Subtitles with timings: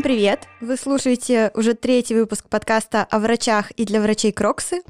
[0.00, 0.48] Всем привет!
[0.62, 4.80] Вы слушаете уже третий выпуск подкаста о врачах и для врачей Кроксы.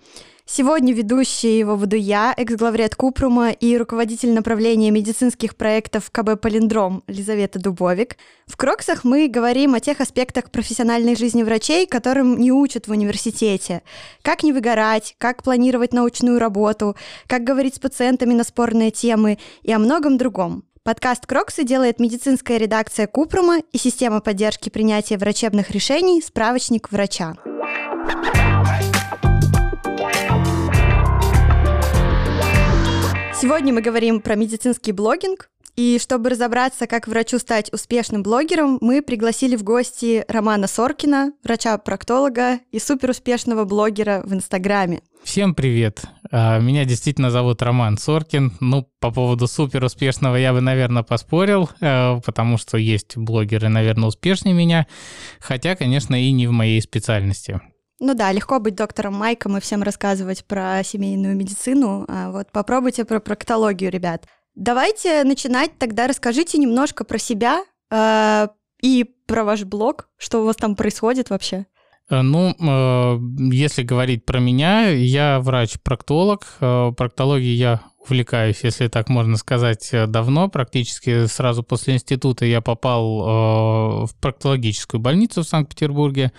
[0.46, 7.58] Сегодня ведущий его буду я, экс-главред Купрума и руководитель направления медицинских проектов КБ «Полиндром» Лизавета
[7.58, 8.18] Дубовик.
[8.46, 13.82] В Кроксах мы говорим о тех аспектах профессиональной жизни врачей, которым не учат в университете.
[14.22, 16.94] Как не выгорать, как планировать научную работу,
[17.26, 20.62] как говорить с пациентами на спорные темы и о многом другом.
[20.82, 27.34] Подкаст «Кроксы» делает медицинская редакция Купрума и система поддержки принятия врачебных решений «Справочник врача».
[33.38, 39.02] Сегодня мы говорим про медицинский блогинг, и чтобы разобраться, как врачу стать успешным блогером, мы
[39.02, 45.02] пригласили в гости Романа Соркина, врача-проктолога и суперуспешного блогера в Инстаграме.
[45.22, 46.02] Всем привет!
[46.30, 48.52] А, меня действительно зовут Роман Соркин.
[48.60, 54.54] Ну, по поводу суперуспешного я бы, наверное, поспорил, э, потому что есть блогеры, наверное, успешнее
[54.54, 54.86] меня,
[55.40, 57.60] хотя, конечно, и не в моей специальности.
[58.02, 62.06] Ну да, легко быть доктором Майком и всем рассказывать про семейную медицину.
[62.08, 64.26] А вот попробуйте про проктологию, ребят.
[64.54, 66.06] Давайте начинать тогда.
[66.06, 68.48] Расскажите немножко про себя э,
[68.82, 71.66] и про ваш блог, что у вас там происходит вообще.
[72.10, 73.18] Э, ну, э,
[73.54, 76.46] если говорить про меня, я врач-проктолог.
[76.60, 80.48] Э, проктологией я увлекаюсь, если так можно сказать, давно.
[80.48, 86.32] Практически сразу после института я попал в проктологическую больницу в Санкт-Петербурге.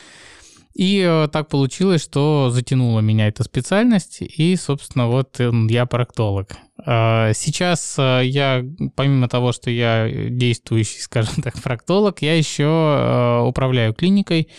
[0.74, 6.56] И э, так получилось, что затянула меня эта специальность, и, собственно, вот я проктолог.
[6.86, 8.64] А, сейчас э, я,
[8.96, 14.50] помимо того, что я действующий, скажем так, проктолог, я еще э, управляю клиникой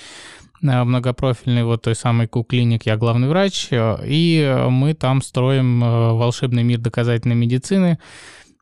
[0.60, 7.34] многопрофильный вот той самой Ку-клиник, я главный врач, и мы там строим волшебный мир доказательной
[7.34, 7.98] медицины,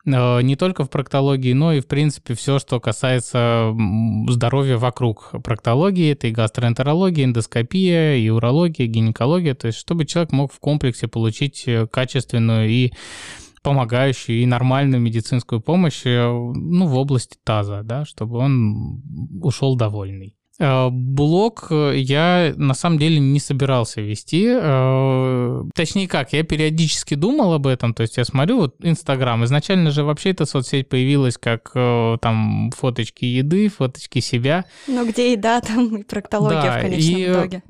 [0.05, 3.75] не только в проктологии, но и, в принципе, все, что касается
[4.29, 6.13] здоровья вокруг проктологии.
[6.13, 9.55] Это и гастроэнтерология, эндоскопия, и урология, гинекология.
[9.55, 12.93] То есть, чтобы человек мог в комплексе получить э, качественную и
[13.63, 19.03] помогающую и нормальную медицинскую помощь э, ну, в области таза, да, чтобы он
[19.43, 20.40] ушел довольный.
[20.61, 24.47] Э, блог э, я на самом деле не собирался вести.
[24.47, 27.95] Э, точнее как, я периодически думал об этом.
[27.95, 29.43] То есть я смотрю, вот Инстаграм.
[29.45, 34.67] Изначально же вообще эта соцсеть появилась как там фоточки еды, фоточки себя.
[34.87, 37.63] Ну где еда, там и проктология да, в конечном и итоге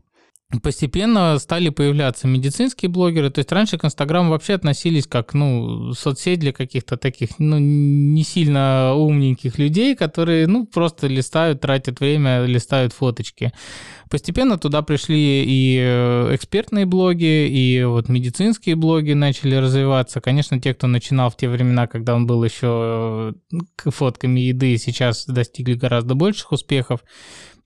[0.59, 3.31] постепенно стали появляться медицинские блогеры.
[3.31, 8.25] То есть раньше к Инстаграму вообще относились как, ну, соцсеть для каких-то таких, ну, не
[8.25, 13.53] сильно умненьких людей, которые, ну, просто листают, тратят время, листают фоточки.
[14.11, 20.21] Постепенно туда пришли и э, экспертные блоги, и вот медицинские блоги начали развиваться.
[20.21, 25.27] Конечно, те, кто начинал в те времена, когда он был еще э, фотками еды, сейчас
[25.27, 27.05] достигли гораздо больших успехов.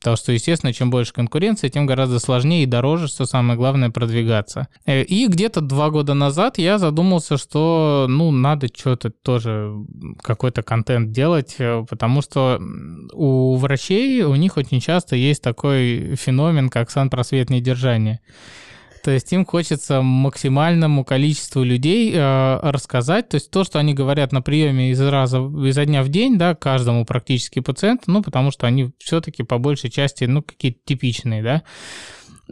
[0.04, 4.68] Потому что, естественно, чем больше конкуренции, тем гораздо сложнее и дороже, что самое главное, продвигаться.
[4.84, 9.72] Э, и где-то два года назад я задумался, что, ну, надо что-то тоже,
[10.20, 12.60] какой-то контент делать, э, потому что
[13.14, 18.20] у врачей, у них очень часто есть такой феномен, как санпросветное держание.
[19.04, 24.32] То есть им хочется максимальному количеству людей э, рассказать, то есть то, что они говорят
[24.32, 28.66] на приеме из раза изо дня в день, да, каждому практически пациенту, ну, потому что
[28.66, 31.62] они все-таки по большей части, ну, какие-то типичные, да.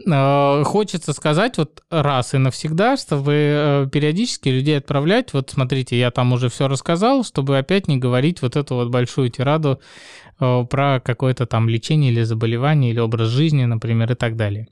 [0.05, 6.11] Э, хочется сказать вот раз и навсегда, чтобы э, периодически людей отправлять, вот смотрите, я
[6.11, 9.81] там уже все рассказал, чтобы опять не говорить вот эту вот большую тираду
[10.37, 14.67] про какое-то там лечение или заболевание, или образ жизни, например, и так далее.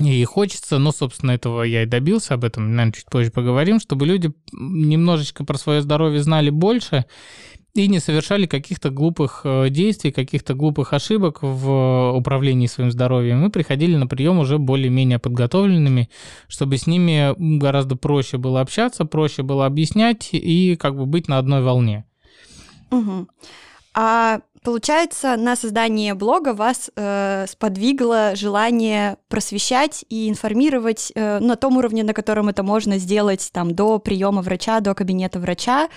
[0.00, 4.06] И хочется, ну, собственно, этого я и добился, об этом, наверное, чуть позже поговорим, чтобы
[4.06, 7.04] люди немножечко про свое здоровье знали больше
[7.74, 13.40] и не совершали каких-то глупых э, действий, каких-то глупых ошибок в управлении своим здоровьем.
[13.40, 16.08] Мы приходили на прием уже более-менее подготовленными,
[16.48, 21.38] чтобы с ними гораздо проще было общаться, проще было объяснять и как бы быть на
[21.38, 22.04] одной волне.
[22.90, 23.28] Угу.
[23.94, 31.76] А получается, на создание блога вас э, сподвигло желание просвещать и информировать э, на том
[31.76, 35.88] уровне, на котором это можно сделать там до приема врача, до кабинета врача,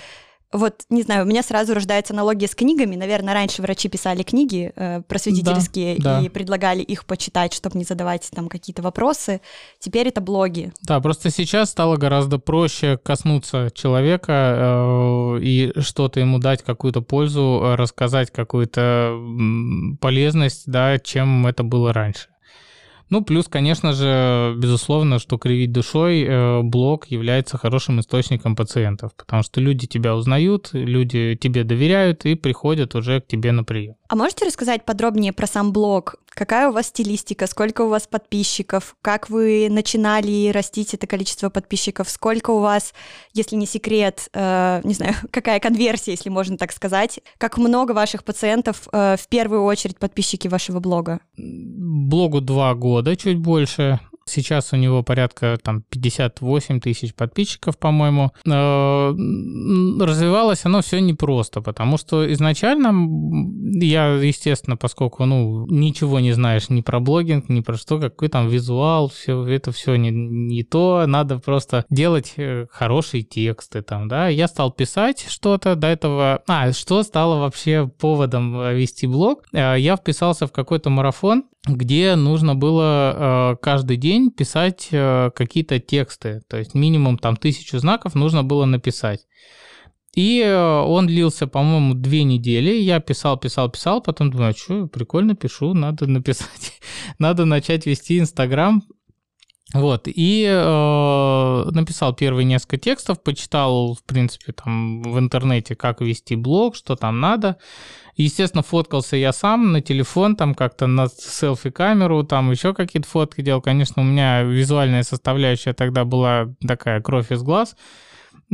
[0.53, 2.95] вот, не знаю, у меня сразу рождается аналогия с книгами.
[2.95, 6.25] Наверное, раньше врачи писали книги э, просветительские да, да.
[6.25, 9.41] и предлагали их почитать, чтобы не задавать там какие-то вопросы.
[9.79, 10.71] Теперь это блоги.
[10.81, 17.75] Да, просто сейчас стало гораздо проще коснуться человека э, и что-то ему дать, какую-то пользу,
[17.75, 19.19] рассказать какую-то
[19.99, 22.27] полезность, да, чем это было раньше.
[23.09, 29.44] Ну, плюс, конечно же, безусловно, что кривить душой, э, блог является хорошим источником пациентов, потому
[29.44, 33.95] что люди тебя узнают, люди тебе доверяют и приходят уже к тебе на прием.
[34.09, 36.15] А можете рассказать подробнее про сам блог?
[36.30, 37.45] Какая у вас стилистика?
[37.45, 38.95] Сколько у вас подписчиков?
[39.01, 42.09] Как вы начинали растить это количество подписчиков?
[42.09, 42.94] Сколько у вас,
[43.33, 47.19] если не секрет, э, не знаю, какая конверсия, если можно так сказать?
[47.38, 51.19] Как много ваших пациентов э, в первую очередь подписчики вашего блога?
[51.36, 54.00] Блогу два года, чуть больше.
[54.27, 58.31] Сейчас у него порядка там 58 тысяч подписчиков, по-моему.
[58.45, 59.13] Э,
[60.03, 62.94] развивалось оно все непросто, потому что изначально
[63.79, 68.47] я, естественно, поскольку ну, ничего не знаешь ни про блогинг, ни про что, какой там
[68.50, 74.27] визуал, все это все не, не то, надо просто делать э, хорошие тексты там, да.
[74.27, 76.41] Я стал писать что-то до этого.
[76.47, 79.44] А, что стало вообще поводом э, вести блог?
[79.51, 86.41] Я вписался в какой-то марафон, где нужно было э, каждый день писать э, какие-то тексты,
[86.47, 89.27] то есть минимум там тысячу знаков нужно было написать.
[90.15, 92.71] И э, он длился, по-моему, две недели.
[92.71, 96.79] Я писал, писал, писал, потом думаю, а что, прикольно пишу, надо написать,
[97.19, 98.81] надо начать вести Инстаграм.
[99.73, 106.37] Вот, и э, написал первые несколько текстов, почитал, в принципе, там в интернете, как вести
[106.37, 107.57] блог, что там надо.
[108.15, 113.61] Естественно, фоткался я сам на телефон, там как-то на селфи-камеру, там еще какие-то фотки делал.
[113.61, 117.75] Конечно, у меня визуальная составляющая тогда была такая кровь из глаз.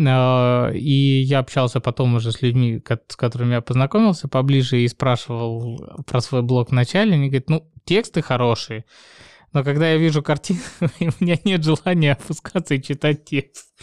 [0.06, 6.04] А, и я общался потом уже с людьми, с которыми я познакомился поближе и спрашивал
[6.08, 7.14] про свой блог в начале.
[7.14, 8.86] Они говорят, ну, тексты хорошие,
[9.54, 13.74] но когда я вижу картину, у меня нет желания опускаться и читать текст.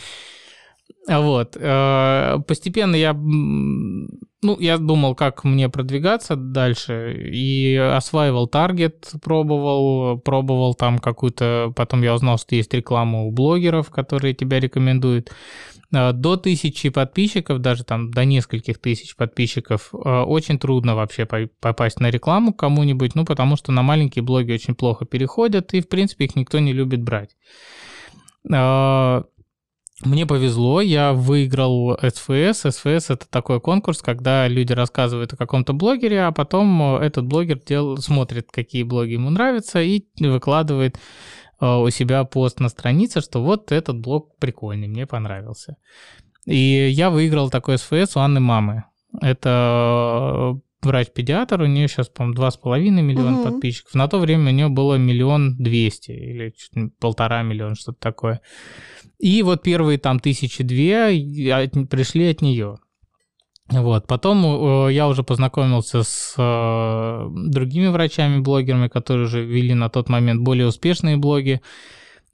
[1.09, 1.57] Вот.
[1.59, 10.75] Э, постепенно я, ну, я думал, как мне продвигаться дальше, и осваивал таргет, пробовал, пробовал
[10.75, 15.31] там какую-то, потом я узнал, что есть реклама у блогеров, которые тебя рекомендуют.
[15.93, 21.99] Э, до тысячи подписчиков, даже там до нескольких тысяч подписчиков, э, очень трудно вообще попасть
[22.01, 26.27] на рекламу кому-нибудь, ну, потому что на маленькие блоги очень плохо переходят, и, в принципе,
[26.27, 27.37] их никто не любит брать.
[30.03, 32.63] Мне повезло, я выиграл СФС.
[32.63, 37.59] СФС— это такой конкурс, когда люди рассказывают о каком-то блогере, а потом э, этот блогер
[37.59, 37.99] дел...
[37.99, 40.99] смотрит, какие блоги ему нравятся, и выкладывает
[41.61, 45.77] э, у себя пост на странице, что вот этот блог прикольный, мне понравился.
[46.47, 48.85] И я выиграл такой СФС у Анны мамы.
[49.21, 53.51] Это э, врач-педиатр, у нее сейчас, по-моему, два с половиной миллиона угу.
[53.51, 53.95] подписчиков.
[53.95, 56.55] На то время у нее было миллион двести или
[56.99, 58.41] полтора миллиона, что-то такое.
[59.19, 62.79] И вот первые там тысячи две пришли от нее.
[63.71, 64.07] Вот.
[64.07, 70.43] Потом э, я уже познакомился с э, другими врачами-блогерами, которые уже вели на тот момент
[70.43, 71.61] более успешные блоги.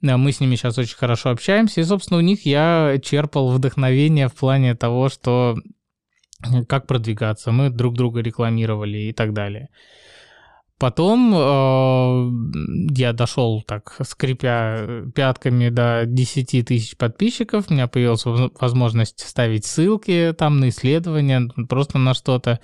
[0.01, 1.81] Э, мы с ними сейчас очень хорошо общаемся.
[1.81, 5.57] И, собственно, у них я черпал вдохновение в плане того, что
[6.67, 7.51] как продвигаться.
[7.51, 9.69] Мы друг друга рекламировали и так далее.
[10.79, 17.65] Потом э, я дошел так, скрипя пятками до 10 тысяч подписчиков.
[17.67, 22.59] У меня появилась возможность ставить ссылки там на исследования, просто на что-то.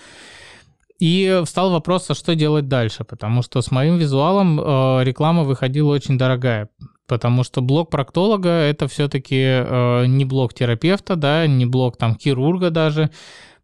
[1.00, 5.92] И встал вопрос, а что делать дальше, потому что с моим визуалом э, реклама выходила
[5.92, 6.70] очень дорогая,
[7.07, 12.69] потому что блог проктолога это все-таки э, не блог терапевта, да, не блог там хирурга
[12.69, 13.10] даже,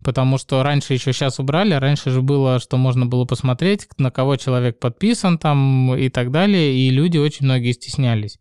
[0.04, 4.12] потому что раньше еще сейчас убрали, а раньше же было, что можно было посмотреть, на
[4.12, 8.40] кого человек подписан там и так далее, и люди очень многие стеснялись.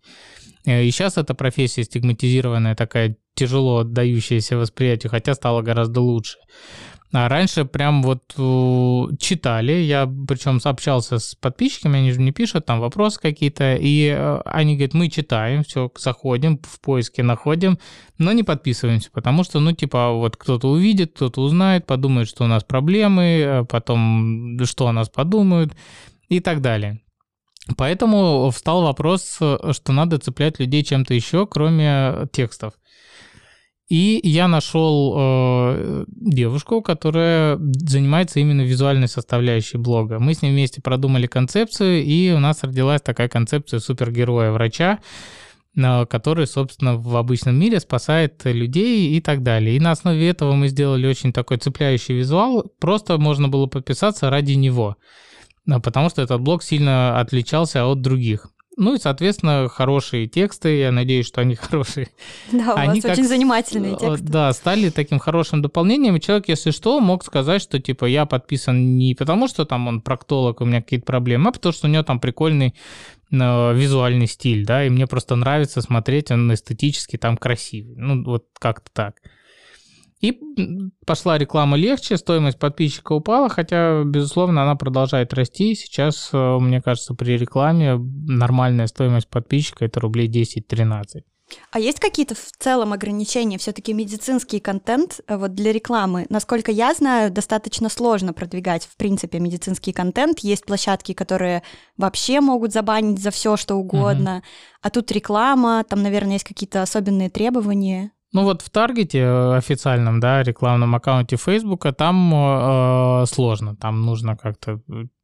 [0.67, 6.39] Э, и сейчас эта профессия стигматизированная, такая тяжело отдающаяся восприятию, хотя стала гораздо лучше.
[7.11, 12.67] А раньше прям вот э, читали, я причем общался с подписчиками, они же мне пишут
[12.67, 17.79] там вопросы какие-то, и э, они говорят, мы читаем, все, заходим, в поиске находим,
[18.19, 22.47] но не подписываемся, потому что, ну, типа, вот кто-то увидит, кто-то узнает, подумает, что у
[22.47, 25.73] нас проблемы, э, потом, что о нас подумают
[26.29, 27.01] и так далее.
[27.79, 32.75] Поэтому встал вопрос, что надо цеплять людей чем-то еще, кроме текстов.
[33.89, 40.19] И я нашел э, девушку, которая занимается именно визуальной составляющей блога.
[40.19, 44.99] Мы с ней вместе продумали концепцию, и у нас родилась такая концепция супергероя-врача,
[45.75, 49.75] э, который, собственно, в обычном мире спасает людей и так далее.
[49.75, 52.71] И на основе этого мы сделали очень такой цепляющий визуал.
[52.79, 54.97] Просто можно было подписаться ради него,
[55.67, 58.51] э, потому что этот блог сильно отличался от других.
[58.79, 62.09] Ну и, соответственно, хорошие тексты, я надеюсь, что они хорошие.
[62.53, 64.27] Да, у они вас как, очень занимательные э, тексты.
[64.27, 68.97] Да, стали таким хорошим дополнением, и человек, если что, мог сказать, что, типа, я подписан
[68.97, 72.05] не потому, что там он проктолог, у меня какие-то проблемы, а потому что у него
[72.05, 72.75] там прикольный
[73.33, 77.97] э, визуальный стиль, да, и мне просто нравится смотреть, он эстетически там красивый.
[77.97, 79.17] Ну, вот как-то так.
[80.21, 80.41] И
[81.07, 85.75] пошла реклама легче, стоимость подписчика упала, хотя, безусловно, она продолжает расти.
[85.75, 91.23] Сейчас, э, мне кажется, при рекламе нормальная стоимость подписчика это рублей 10-13.
[91.71, 93.59] А есть какие-то в целом ограничения?
[93.59, 99.39] Все-таки медицинский контент э, вот для рекламы, насколько я знаю, достаточно сложно продвигать в принципе
[99.39, 100.41] медицинский контент.
[100.41, 101.63] Есть площадки, которые
[101.97, 104.37] вообще могут забанить за все, что угодно.
[104.37, 104.45] Угу.
[104.83, 108.13] А тут реклама, там, наверное, есть какие-то особенные требования.
[108.33, 114.37] Ну вот в Таргете э, официальном, да, рекламном аккаунте Фейсбука там э, сложно, там нужно
[114.37, 114.81] как-то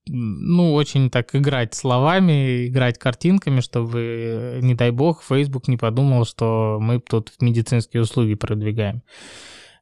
[0.07, 6.79] ну, очень так играть словами, играть картинками, чтобы, не дай бог, Facebook не подумал, что
[6.81, 9.03] мы тут медицинские услуги продвигаем.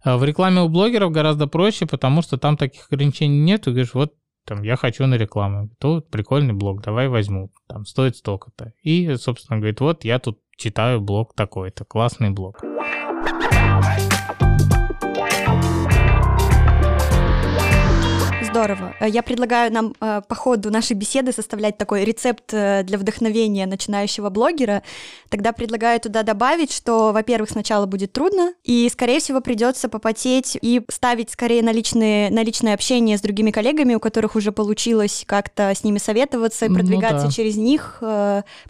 [0.05, 3.63] А в рекламе у блогеров гораздо проще, потому что там таких ограничений нет.
[3.63, 5.71] Ты говоришь, вот там, я хочу на рекламу.
[5.79, 7.51] То прикольный блог, давай возьму.
[7.69, 8.73] Там стоит столько-то.
[8.83, 12.61] И, собственно, говорит, вот я тут читаю блог такой-то, классный блог.
[18.53, 18.95] Здорово.
[19.01, 23.67] Э, я предлагаю нам э, по ходу нашей беседы составлять такой рецепт э, для вдохновения
[23.67, 24.83] начинающего блогера.
[25.31, 30.83] Тогда предлагаю туда добавить, что, во-первых, сначала будет трудно, и, скорее всего, придется попотеть и
[30.91, 35.71] ставить скорее на, личные, на личное общение с другими коллегами, у которых уже получилось как-то
[35.75, 37.31] с ними советоваться и ну продвигаться ну, да.
[37.31, 38.03] через них,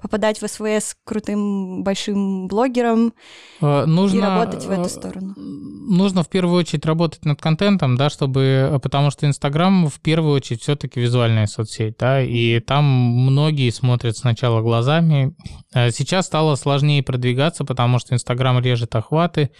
[0.00, 3.14] попадать в СВС крутым большим блогером
[3.60, 5.34] нужно, и работать в эту сторону.
[5.36, 10.34] Нужно в первую очередь работать над контентом, да, чтобы, потому что Инстаграм Инстаграм в первую
[10.34, 15.34] очередь все-таки визуальная соцсеть, да, и там многие смотрят сначала глазами.
[15.72, 19.50] А сейчас стало сложнее продвигаться, потому что Инстаграм режет охваты,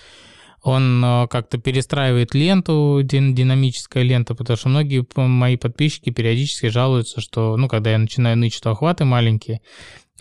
[0.63, 7.57] он э, как-то перестраивает ленту, динамическая лента, потому что многие мои подписчики периодически жалуются, что,
[7.57, 9.61] ну, когда я начинаю ныть, что охваты маленькие,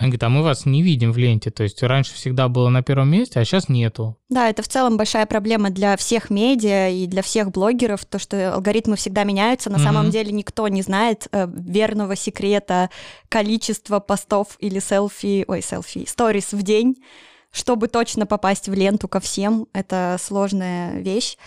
[0.01, 1.51] он говорит, а мы вас не видим в ленте.
[1.51, 4.17] То есть раньше всегда было на первом месте, а сейчас нету.
[4.29, 8.53] Да, это в целом большая проблема для всех медиа и для всех блогеров, то, что
[8.53, 9.69] алгоритмы всегда меняются.
[9.69, 9.83] На mm-hmm.
[9.83, 12.89] самом деле никто не знает э, верного секрета
[13.29, 16.95] количества постов или селфи, ой, селфи, сторис в день,
[17.51, 19.67] чтобы точно попасть в ленту ко всем.
[19.73, 21.37] Это сложная вещь.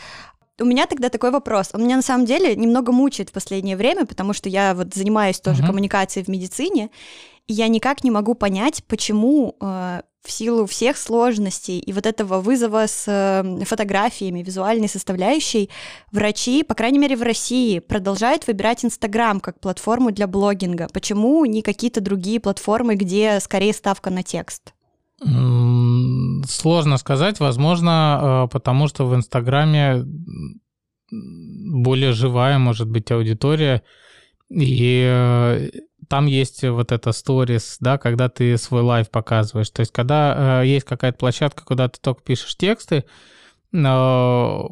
[0.60, 1.70] У меня тогда такой вопрос.
[1.72, 5.40] Он меня на самом деле немного мучает в последнее время, потому что я вот занимаюсь
[5.40, 5.66] тоже uh-huh.
[5.66, 6.90] коммуникацией в медицине,
[7.46, 12.86] я никак не могу понять, почему э, в силу всех сложностей и вот этого вызова
[12.86, 15.68] с э, фотографиями, визуальной составляющей,
[16.10, 20.88] врачи, по крайней мере в России, продолжают выбирать Инстаграм как платформу для блогинга.
[20.92, 24.72] Почему не какие-то другие платформы, где скорее ставка на текст?
[26.46, 30.04] Сложно сказать, возможно, э, потому что в Инстаграме
[31.10, 33.82] более живая может быть аудитория,
[34.50, 35.70] и э,
[36.14, 39.70] там есть вот это сторис, да, когда ты свой live показываешь.
[39.70, 43.04] То есть, когда э, есть какая-то площадка, куда ты только пишешь тексты,
[43.72, 44.62] э,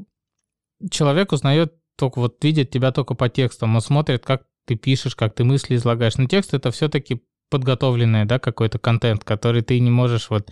[0.89, 5.35] человек узнает только вот видит тебя только по текстам, он смотрит, как ты пишешь, как
[5.35, 6.17] ты мысли излагаешь.
[6.17, 10.49] Но текст это все-таки подготовленный, да, какой-то контент, который ты не можешь вот,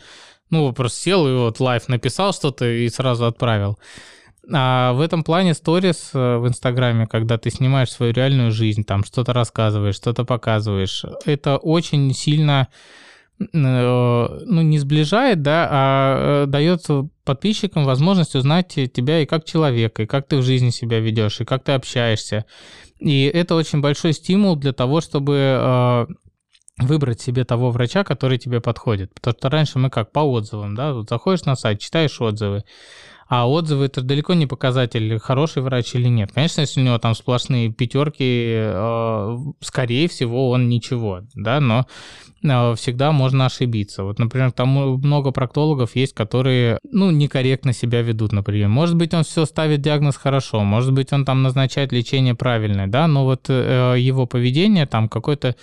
[0.50, 3.78] ну, просто сел и вот live написал что-то и сразу отправил.
[4.52, 9.04] А в этом плане сторис э, в Инстаграме, когда ты снимаешь свою реальную жизнь, там
[9.04, 12.68] что-то рассказываешь, что-то показываешь, это очень сильно
[13.38, 16.86] э, ну, не сближает, да, а э, дает
[17.24, 21.44] подписчикам возможность узнать тебя и как человека, и как ты в жизни себя ведешь, и
[21.44, 22.44] как ты общаешься.
[22.98, 26.06] И это очень большой стимул для того, чтобы
[26.76, 29.12] выбрать себе того врача, который тебе подходит.
[29.14, 32.64] Потому что раньше мы как по отзывам, да, вот заходишь на сайт, читаешь отзывы,
[33.30, 36.32] а отзывы это далеко не показатель, хороший врач или нет.
[36.34, 38.24] Конечно, если у него там сплошные пятерки,
[38.56, 41.86] э, скорее всего, он ничего, да, но
[42.42, 44.02] э, всегда можно ошибиться.
[44.02, 48.68] Вот, например, там много проктологов есть, которые, ну, некорректно себя ведут, например.
[48.68, 53.06] Может быть, он все ставит диагноз хорошо, может быть, он там назначает лечение правильное, да,
[53.06, 55.54] но вот э, его поведение там какой-то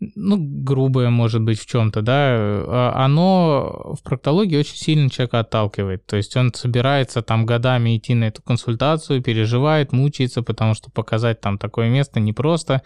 [0.00, 6.06] ну, грубое, может быть, в чем-то, да, а оно в проктологии очень сильно человека отталкивает.
[6.06, 11.40] То есть он собирается там годами идти на эту консультацию, переживает, мучается, потому что показать
[11.40, 12.82] там такое место непросто.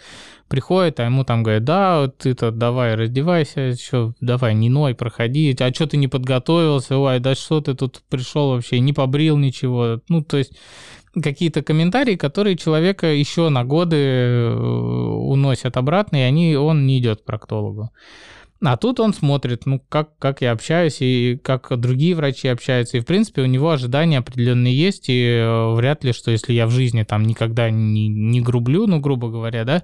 [0.49, 5.73] Приходит, а ему там говорят, да, ты-то давай раздевайся, еще давай не ной, проходи, а
[5.73, 10.01] что ты не подготовился, ой, да что ты тут пришел вообще, не побрил ничего.
[10.09, 10.53] Ну, то есть
[11.21, 17.23] какие-то комментарии, которые человека еще на годы э, уносят обратно, и они, он не идет
[17.23, 17.91] к проктологу.
[18.65, 22.97] А тут он смотрит, ну, как, как я общаюсь, и как другие врачи общаются.
[22.97, 26.67] И, в принципе, у него ожидания определенные есть, и э, вряд ли, что если я
[26.67, 29.83] в жизни там никогда не, не грублю, ну, грубо говоря, да,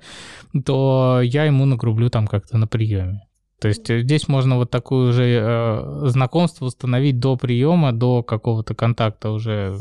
[0.64, 3.23] то я ему нагрублю там как-то на приеме.
[3.61, 8.76] То есть э, здесь можно вот такое уже э, знакомство установить до приема, до какого-то
[8.76, 9.76] контакта уже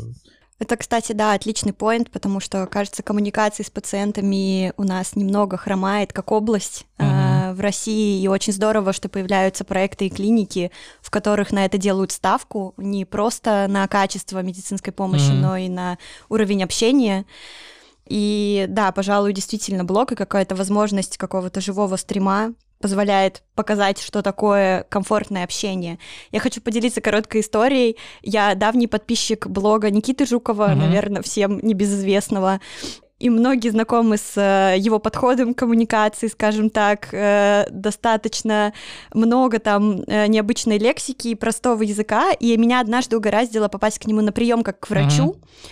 [0.58, 6.12] Это, кстати, да, отличный поинт, потому что, кажется, коммуникации с пациентами у нас немного хромает
[6.12, 7.06] как область угу.
[7.06, 11.78] э, в России, и очень здорово, что появляются проекты и клиники, в которых на это
[11.78, 15.36] делают ставку не просто на качество медицинской помощи, угу.
[15.36, 15.96] но и на
[16.28, 17.24] уровень общения.
[18.06, 24.84] И да, пожалуй, действительно блог и какая-то возможность какого-то живого стрима позволяет показать, что такое
[24.88, 25.98] комфортное общение.
[26.30, 27.96] Я хочу поделиться короткой историей.
[28.22, 30.74] Я давний подписчик блога Никиты Жукова, mm-hmm.
[30.74, 32.60] наверное, всем небезызвестного.
[33.18, 38.72] И многие знакомы с э, его подходом к коммуникации, скажем так, э, достаточно
[39.12, 42.30] много там э, необычной лексики и простого языка.
[42.38, 45.32] И меня однажды угораздило попасть к нему на прием как к врачу.
[45.32, 45.68] Mm-hmm.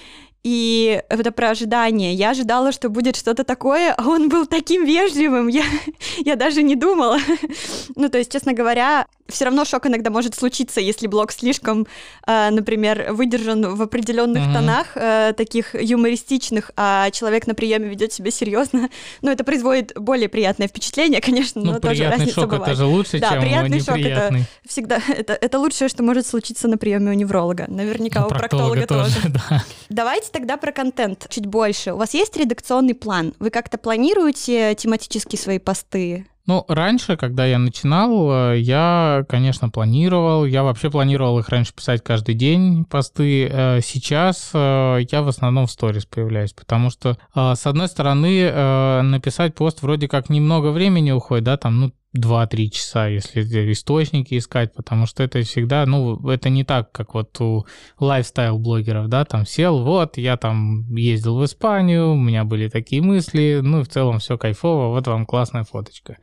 [0.47, 2.15] И это про ожидание.
[2.15, 5.49] Я ожидала, что будет что-то такое, а он был таким вежливым.
[5.49, 5.65] Я,
[6.25, 7.19] я даже не думала.
[7.97, 11.89] ну, то есть, честно говоря, все равно шок иногда может случиться, если блог слишком,
[12.29, 14.53] э, например, выдержан в определенных mm-hmm.
[14.53, 18.89] тонах, э, таких юмористичных, а человек на приеме ведет себя серьезно.
[19.23, 22.69] Ну, это производит более приятное впечатление, конечно, ну, но тоже разница шок бывает.
[22.69, 24.41] это же лучше, да, чем приятный неприятный.
[24.41, 27.65] шок это всегда это, это лучшее, что может случиться на приеме у невролога.
[27.69, 29.23] Наверняка у, у проктолога, проктолога тоже.
[29.23, 29.41] тоже.
[29.51, 29.65] Да.
[29.89, 31.95] Давайте тогда про контент чуть больше.
[31.95, 33.33] У вас есть редакционный план?
[33.39, 36.27] Вы как-то планируете тематически свои посты?
[36.45, 40.45] Ну, раньше, когда я начинал, э, я, конечно, планировал.
[40.45, 43.49] Я вообще планировал их раньше писать каждый день, посты.
[43.51, 49.55] Э, сейчас э, я в основном в сторис появляюсь, потому что, с одной стороны, написать
[49.55, 55.07] пост вроде как немного времени уходит, да, там, ну, 2-3 часа, если источники искать, потому
[55.07, 57.67] что это всегда, ну, это не так, как вот у
[57.99, 63.61] лайфстайл-блогеров, да, там сел, вот, я там ездил в Испанию, у меня были такие мысли,
[63.63, 66.19] ну, в целом все кайфово, вот вам классная фоточка.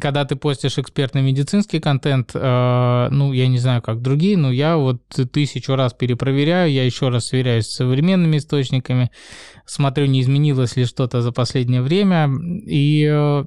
[0.00, 4.76] Когда ты постишь экспертный медицинский контент, э, ну, я не знаю, как другие, но я
[4.76, 5.02] вот
[5.32, 9.10] тысячу раз перепроверяю, я еще раз сверяюсь с современными источниками,
[9.64, 12.28] смотрю, не изменилось ли что-то за последнее время,
[12.66, 13.44] и э,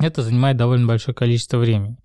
[0.00, 1.98] это занимает довольно большое количество времени.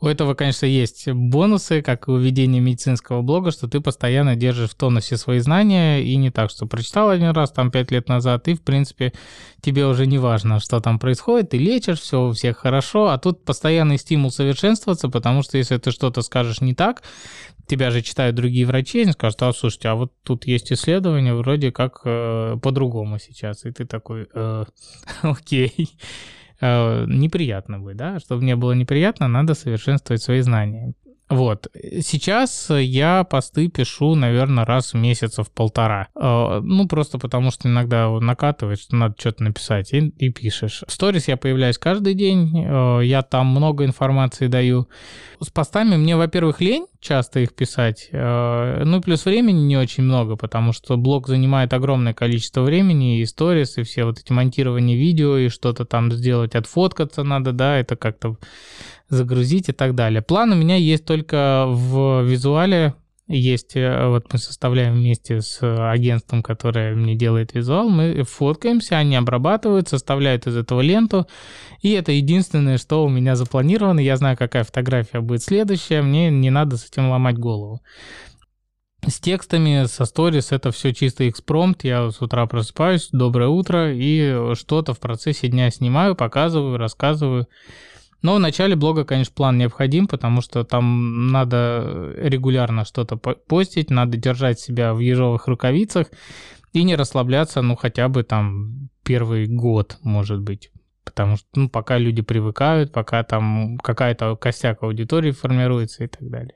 [0.00, 4.70] У этого, конечно, есть бонусы, как и у ведения медицинского блога, что ты постоянно держишь
[4.70, 8.46] в тонусе свои знания, и не так, что прочитал один раз там пять лет назад,
[8.48, 9.12] и, в принципе,
[9.62, 13.44] тебе уже не важно, что там происходит, ты лечишь, все у всех хорошо, а тут
[13.44, 17.02] постоянный стимул совершенствоваться, потому что если ты что-то скажешь не так,
[17.66, 21.72] тебя же читают другие врачи, они скажут, а слушайте, а вот тут есть исследование вроде
[21.72, 24.64] как э, по-другому сейчас, и ты такой, э,
[25.22, 25.98] окей.
[26.64, 30.94] Э, неприятно будет, да, чтобы не было неприятно, надо совершенствовать свои знания.
[31.28, 31.68] Вот.
[32.00, 36.08] Сейчас я посты пишу, наверное, раз в месяц в полтора.
[36.18, 40.84] Э, ну, просто потому что иногда накатывает, что надо что-то написать, и, и пишешь.
[40.86, 44.88] В сторис я появляюсь каждый день, э, я там много информации даю.
[45.40, 50.36] С постами мне, во-первых, лень часто их писать, э, ну, плюс времени не очень много,
[50.36, 55.36] потому что блог занимает огромное количество времени, и сторис, и все вот эти монтирования видео,
[55.36, 58.36] и что-то там сделать, отфоткаться надо, да, это как-то
[59.08, 60.22] загрузить и так далее.
[60.22, 62.94] План у меня есть только в визуале.
[63.26, 69.16] Есть, э, вот мы составляем вместе с агентством, которое мне делает визуал, мы фоткаемся, они
[69.16, 71.26] обрабатывают, составляют из этого ленту,
[71.80, 74.00] и это единственное, что у меня запланировано.
[74.00, 77.80] Я знаю, какая фотография будет следующая, мне не надо с этим ломать голову.
[79.06, 81.84] С текстами, со сторис это все чисто экспромт.
[81.84, 87.46] Я с утра просыпаюсь, доброе утро, и что-то в процессе дня снимаю, показываю, рассказываю.
[88.24, 94.16] Но в начале блога, конечно, план необходим, потому что там надо регулярно что-то постить, надо
[94.16, 96.06] держать себя в ежовых рукавицах
[96.72, 100.70] и не расслабляться, ну, хотя бы там первый год, может быть.
[101.04, 106.54] Потому что, ну, пока люди привыкают, пока там какая-то костяк аудитории формируется и так далее.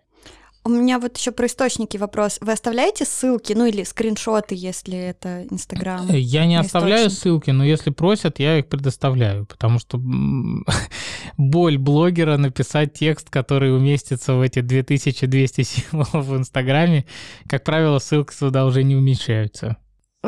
[0.68, 2.36] У меня вот еще про источники вопрос.
[2.42, 6.06] Вы оставляете ссылки, ну или скриншоты, если это Инстаграм?
[6.10, 7.22] Я не оставляю источник?
[7.22, 9.98] ссылки, но если просят, я их предоставляю, потому что
[11.38, 17.06] боль блогера написать текст, который уместится в эти 2200 символов в Инстаграме,
[17.48, 19.78] как правило, ссылки сюда уже не умещаются.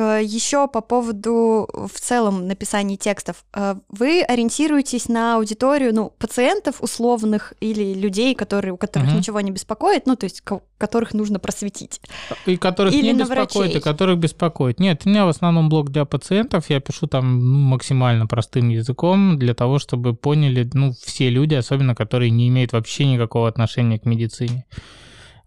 [0.00, 3.44] Э, Еще по поводу в целом написания текстов.
[3.52, 9.18] Э, вы ориентируетесь на аудиторию, ну, пациентов условных или людей, которые, у которых угу.
[9.18, 10.42] ничего не беспокоит, ну, то есть
[10.78, 12.00] которых нужно просветить.
[12.46, 13.76] И которых или не беспокоит, врачей.
[13.76, 14.80] и которых беспокоит.
[14.80, 19.38] Нет, у меня в основном блог для пациентов, я пишу там ну, максимально простым языком
[19.38, 24.06] для того, чтобы поняли, ну, все люди, особенно которые не имеют вообще никакого отношения к
[24.06, 24.64] медицине.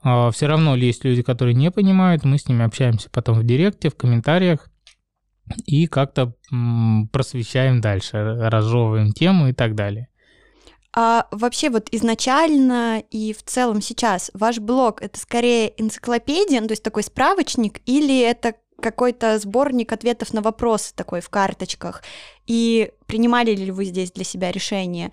[0.04, 3.90] А, Все равно есть люди, которые не понимают, мы с ними общаемся потом в директе,
[3.90, 4.70] в комментариях
[5.66, 6.36] и как-то
[7.12, 10.08] просвещаем дальше, разжевываем тему и так далее.
[10.96, 16.74] А вообще вот изначально и в целом сейчас ваш блог это скорее энциклопедия, ну, то
[16.74, 22.04] есть такой справочник, или это какой-то сборник ответов на вопросы такой в карточках.
[22.46, 25.12] И принимали ли вы здесь для себя решение?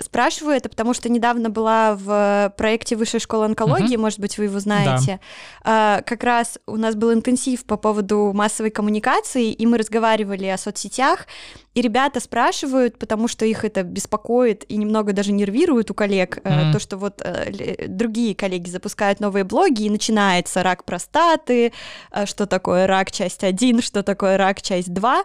[0.00, 4.02] Спрашиваю это, потому что недавно была в проекте Высшей школы онкологии, угу.
[4.02, 5.20] может быть, вы его знаете.
[5.64, 6.02] Да.
[6.06, 11.26] Как раз у нас был интенсив по поводу массовой коммуникации, и мы разговаривали о соцсетях,
[11.74, 16.72] и ребята спрашивают, потому что их это беспокоит и немного даже нервирует у коллег, mm-hmm.
[16.72, 21.72] то, что вот э, другие коллеги запускают новые блоги, и начинается рак простаты,
[22.12, 25.24] э, что такое рак часть 1, что такое рак часть 2.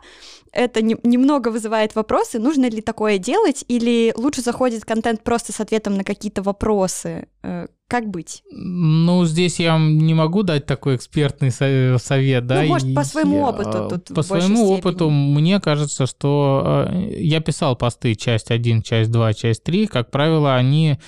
[0.52, 5.62] Это не, немного вызывает вопросы, нужно ли такое делать, или лучше заходит контент просто с
[5.62, 7.28] ответом на какие-то вопросы.
[7.88, 8.44] Как быть?
[8.52, 12.62] Ну, здесь я не могу дать такой экспертный совет, да.
[12.62, 14.78] Ну, может, по своему опыту тут По своему степени.
[14.78, 19.88] опыту мне кажется, что э, я писал посты часть 1, часть 2, часть 3.
[19.88, 21.00] Как правило, они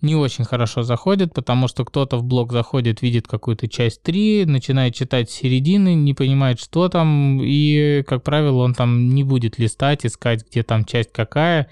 [0.00, 4.94] не очень хорошо заходят, потому что кто-то в блог заходит, видит какую-то часть 3, начинает
[4.94, 10.04] читать с середины, не понимает, что там, и, как правило, он там не будет листать,
[10.04, 11.68] искать, где там часть какая,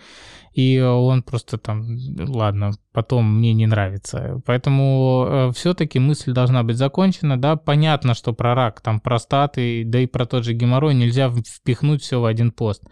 [0.55, 4.41] и он просто там, ладно, потом мне не нравится.
[4.47, 9.99] Поэтому э, все-таки мысль должна быть закончена, да, понятно, что про рак, там, простаты, да
[10.01, 12.85] и про тот же геморрой нельзя впихнуть все в один пост.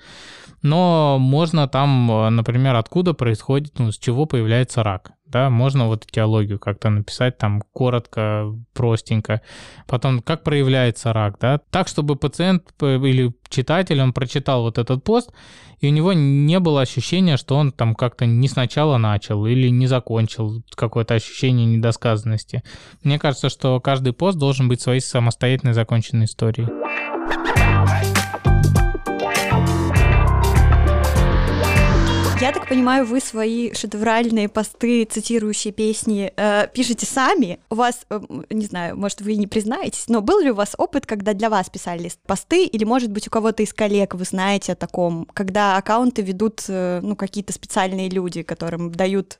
[0.63, 6.05] Но можно там, э, например, откуда происходит, ну, с чего появляется рак да, можно вот
[6.05, 9.41] этиологию как-то написать там коротко, простенько.
[9.89, 15.33] Потом, как проявляется рак, да, так, чтобы пациент или читатель, он прочитал вот этот пост,
[15.81, 19.89] и у него не было ощущения, что он там как-то не сначала начал или не
[19.89, 22.63] закончил, какое-то ощущение недосказанности.
[23.03, 26.69] Мне кажется, что каждый пост должен быть своей самостоятельной законченной историей.
[32.43, 37.61] Я так понимаю, вы свои шедевральные посты, цитирующие песни, э, пишете сами.
[37.71, 41.07] У вас, э, не знаю, может, вы не признаетесь, но был ли у вас опыт,
[41.07, 44.75] когда для вас писали посты, или, может быть, у кого-то из коллег вы знаете о
[44.75, 49.39] таком, когда аккаунты ведут, э, ну, какие-то специальные люди, которым дают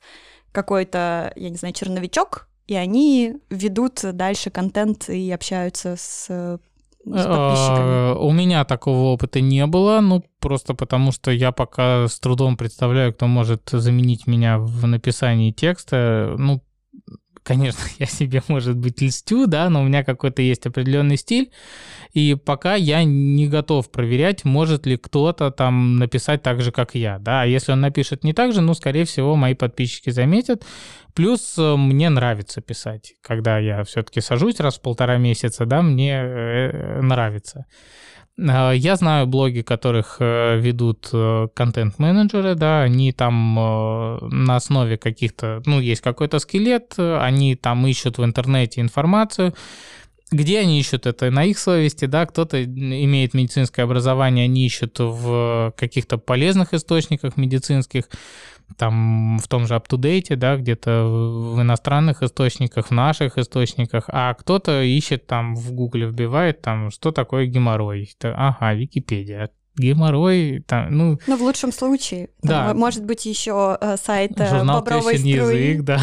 [0.53, 6.59] какой-то, я не знаю, черновичок, и они ведут дальше контент и общаются с а,
[7.05, 13.13] у меня такого опыта не было, ну, просто потому что я пока с трудом представляю,
[13.13, 16.35] кто может заменить меня в написании текста.
[16.39, 16.63] Ну,
[17.43, 21.51] конечно, я себе, может быть, льстю, да, но у меня какой-то есть определенный стиль,
[22.13, 27.19] и пока я не готов проверять, может ли кто-то там написать так же, как я,
[27.19, 30.65] да, а если он напишет не так же, ну, скорее всего, мои подписчики заметят,
[31.15, 36.15] плюс э, мне нравится писать, когда я все-таки сажусь раз в полтора месяца, да, мне
[36.15, 37.67] э, нравится.
[38.39, 44.97] А, я знаю блоги, которых э, ведут э, контент-менеджеры, да, они там э, на основе
[44.97, 49.55] каких-то, ну, есть какой-то скелет, они там ищут в интернете информацию,
[50.31, 55.75] где они ищут это на их совести, да, кто-то имеет медицинское образование, они ищут в
[55.77, 58.09] каких-то полезных источниках медицинских,
[58.77, 64.83] там в том же UpToDate, да, где-то в иностранных источниках, в наших источниках, а кто-то
[64.83, 68.11] ищет там в Гугле, вбивает там, что такое геморрой.
[68.23, 71.19] Ага, Википедия геморрой, там, ну...
[71.27, 72.29] Ну, в лучшем случае.
[72.43, 72.69] Да.
[72.69, 75.33] Там, может быть, еще э, сайт э, Журнал бобровой струи.
[75.33, 75.99] язык, да,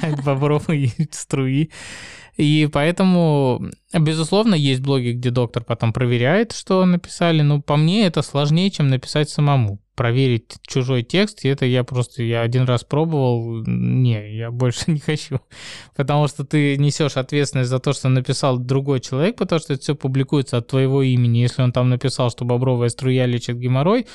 [0.00, 1.70] сайт бобровой струи.
[2.38, 8.22] И поэтому, безусловно, есть блоги, где доктор потом проверяет, что написали, но по мне это
[8.22, 9.80] сложнее, чем написать самому.
[9.96, 15.00] Проверить чужой текст, и это я просто, я один раз пробовал, не, я больше не
[15.00, 15.40] хочу,
[15.96, 19.96] потому что ты несешь ответственность за то, что написал другой человек, потому что это все
[19.96, 24.06] публикуется от твоего имени, если он там написал, что бобровая струя лечит геморрой,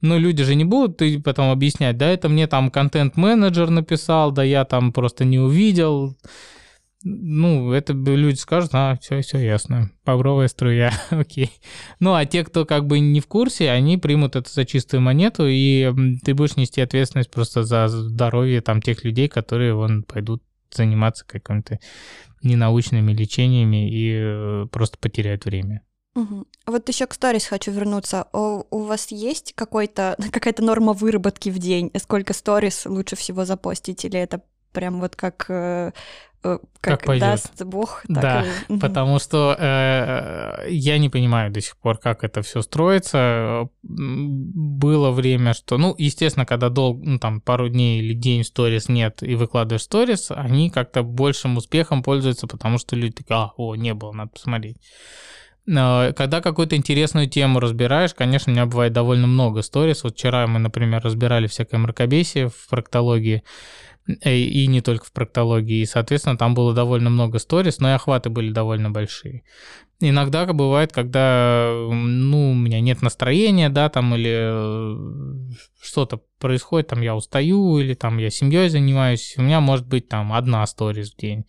[0.00, 4.42] но люди же не будут ты потом объяснять, да, это мне там контент-менеджер написал, да
[4.42, 6.16] я там просто не увидел,
[7.04, 11.50] ну, это люди скажут, а, все, все ясно, бобровая струя, окей.
[12.00, 15.46] Ну, а те, кто как бы не в курсе, они примут это за чистую монету,
[15.46, 15.92] и
[16.24, 21.78] ты будешь нести ответственность просто за здоровье там тех людей, которые вон пойдут заниматься какими-то
[22.42, 25.82] ненаучными лечениями и э, просто потеряют время.
[26.14, 26.46] Угу.
[26.66, 28.26] Вот еще к сторис хочу вернуться.
[28.32, 31.90] У, у вас есть какой-то какая-то норма выработки в день?
[31.96, 34.04] Сколько сторис лучше всего запостить?
[34.04, 35.92] Или это прям вот как э,
[36.44, 38.02] Э, как, как даст Бог.
[38.06, 38.78] Так да, и...
[38.80, 43.68] потому что э, я не понимаю до сих пор, как это все строится.
[43.82, 49.22] Было время, что, ну, естественно, когда долго, ну, там, пару дней или день сторис нет
[49.22, 53.92] и выкладываешь сторис, они как-то большим успехом пользуются, потому что люди такие, а, о, не
[53.94, 54.76] было, надо посмотреть.
[55.66, 60.02] Когда какую-то интересную тему разбираешь, конечно, у меня бывает довольно много сторис.
[60.02, 63.42] Вот вчера мы, например, разбирали всякое мракобесие в проктологии,
[64.22, 67.92] э, и не только в проктологии, и, соответственно, там было довольно много сторис, но и
[67.92, 69.42] охваты были довольно большие.
[70.00, 77.00] Иногда бывает, когда, ну, у меня нет настроения, да, там, или э, что-то происходит, там,
[77.00, 81.16] я устаю, или там я семьей занимаюсь, у меня может быть там одна сторис в
[81.16, 81.46] день.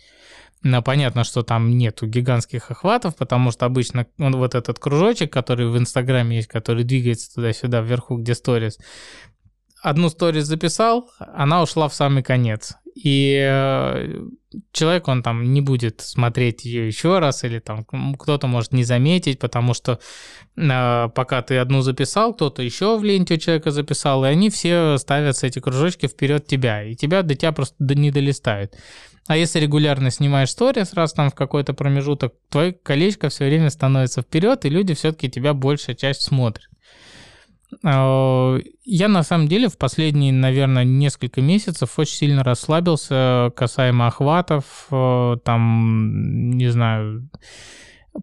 [0.62, 5.70] Но понятно, что там нету гигантских охватов, потому что обычно он вот этот кружочек, который
[5.70, 8.78] в Инстаграме есть, который двигается туда-сюда вверху, где сторис,
[9.82, 12.76] одну сторис записал, она ушла в самый конец.
[12.96, 14.24] И э,
[14.74, 17.86] человек, он там не будет смотреть ее еще раз, или там
[18.18, 20.00] кто-то может не заметить, потому что
[20.58, 24.98] э, пока ты одну записал, кто-то еще в ленте у человека записал, и они все
[24.98, 28.76] ставятся, эти кружочки, вперед тебя, и тебя до тебя просто не долистают.
[29.28, 34.24] А если регулярно снимаешь сторис раз там в какой-то промежуток, твое колечко все время становится
[34.24, 36.68] вперед, и люди все-таки тебя большая часть смотрят.
[37.84, 44.88] А, я на самом деле в последние, наверное, несколько месяцев очень сильно расслабился касаемо охватов,
[44.92, 47.30] э, там, не знаю,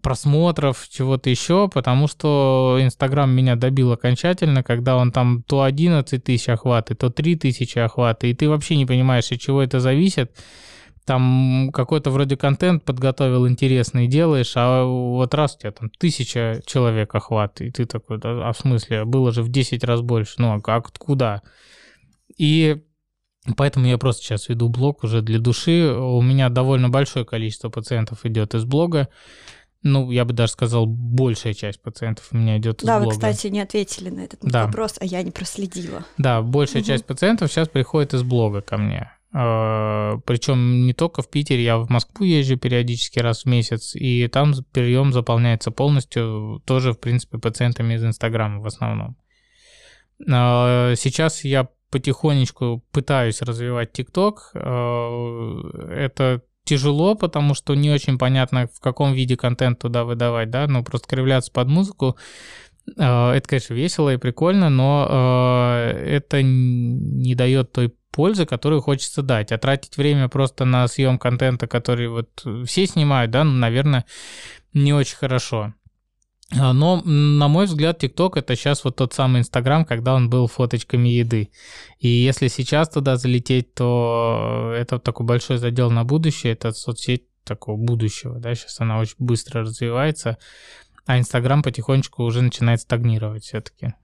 [0.02, 6.48] просмотров, чего-то еще, потому что Инстаграм меня добил окончательно, когда он там то 11 тысяч
[6.48, 10.32] охваты, то 3 тысячи охваты, и ты вообще не понимаешь, от чего это зависит
[11.06, 17.14] там какой-то вроде контент подготовил интересный, делаешь, а вот раз у тебя там тысяча человек
[17.14, 20.60] охват, и ты такой, а в смысле, было же в 10 раз больше, ну а
[20.60, 21.42] как, куда?
[22.36, 22.82] И
[23.56, 28.26] поэтому я просто сейчас веду блог уже для души, у меня довольно большое количество пациентов
[28.26, 29.08] идет из блога,
[29.84, 33.14] ну, я бы даже сказал, большая часть пациентов у меня идет из да, блога.
[33.14, 34.66] Да, вы, кстати, не ответили на этот да.
[34.66, 36.04] вопрос, а я не проследила.
[36.18, 36.88] Да, большая угу.
[36.88, 39.12] часть пациентов сейчас приходит из блога ко мне.
[39.38, 44.28] А, Причем не только в Питере, я в Москву езжу периодически раз в месяц, и
[44.28, 49.18] там прием заполняется полностью тоже, в принципе, пациентами из Инстаграма в основном.
[50.26, 54.52] А, сейчас я потихонечку пытаюсь развивать ТикТок.
[54.54, 60.66] А, это тяжело, потому что не очень понятно, в каком виде контент туда выдавать, да,
[60.66, 62.16] ну просто кривляться под музыку.
[62.96, 69.52] Это, конечно, весело и прикольно, но это не дает той пользы, которую хочется дать.
[69.52, 74.06] А тратить время просто на съем контента, который вот все снимают, да, ну, наверное,
[74.72, 75.74] не очень хорошо.
[76.52, 80.46] А, но, на мой взгляд, ТикТок это сейчас вот тот самый Инстаграм, когда он был
[80.46, 81.50] фоточками еды.
[81.98, 87.76] И если сейчас туда залететь, то это такой большой задел на будущее, это соцсеть такого
[87.76, 90.38] будущего, да, сейчас она очень быстро развивается,
[91.04, 93.94] а Инстаграм потихонечку уже начинает стагнировать все-таки.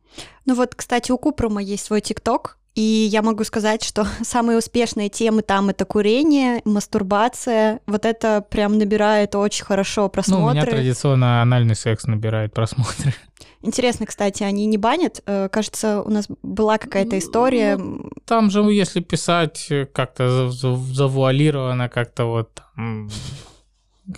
[0.46, 5.08] Ну вот, кстати, у Купрума есть свой ТикТок, и я могу сказать, что самые успешные
[5.08, 7.80] темы там это курение, мастурбация.
[7.86, 10.44] Вот это прям набирает очень хорошо просмотры.
[10.44, 13.14] Ну, у меня традиционно анальный секс набирает просмотры.
[13.62, 15.22] Интересно, кстати, они не банят?
[15.26, 17.76] Э, кажется, у нас была какая-то история.
[17.76, 22.62] Ну, там же, если писать как-то завуалированно, как-то вот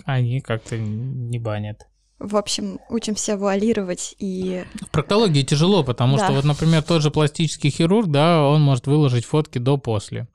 [0.05, 1.87] они как-то не банят.
[2.19, 4.63] В общем, учимся вуалировать и...
[4.81, 6.25] В проктологии тяжело, потому да.
[6.25, 10.27] что вот, например, тот же пластический хирург, да, он может выложить фотки до-после.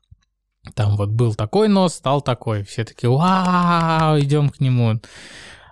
[0.74, 2.64] Там вот был такой нос, стал такой.
[2.64, 5.00] Все такие, вау, идем к нему.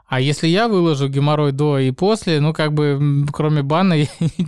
[0.09, 4.07] А если я выложу геморрой до и после, ну, как бы, кроме бана я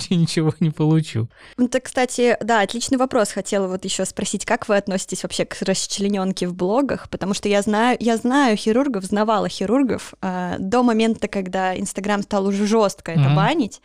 [0.08, 1.28] ничего не получу.
[1.58, 3.30] Ну, так, кстати, да, отличный вопрос.
[3.32, 7.10] Хотела вот еще спросить, как вы относитесь вообще к расчлененке в блогах?
[7.10, 12.46] Потому что я знаю, я знаю хирургов, знавала хирургов э, до момента, когда Инстаграм стал
[12.46, 13.36] уже жестко это mm-hmm.
[13.36, 13.82] банить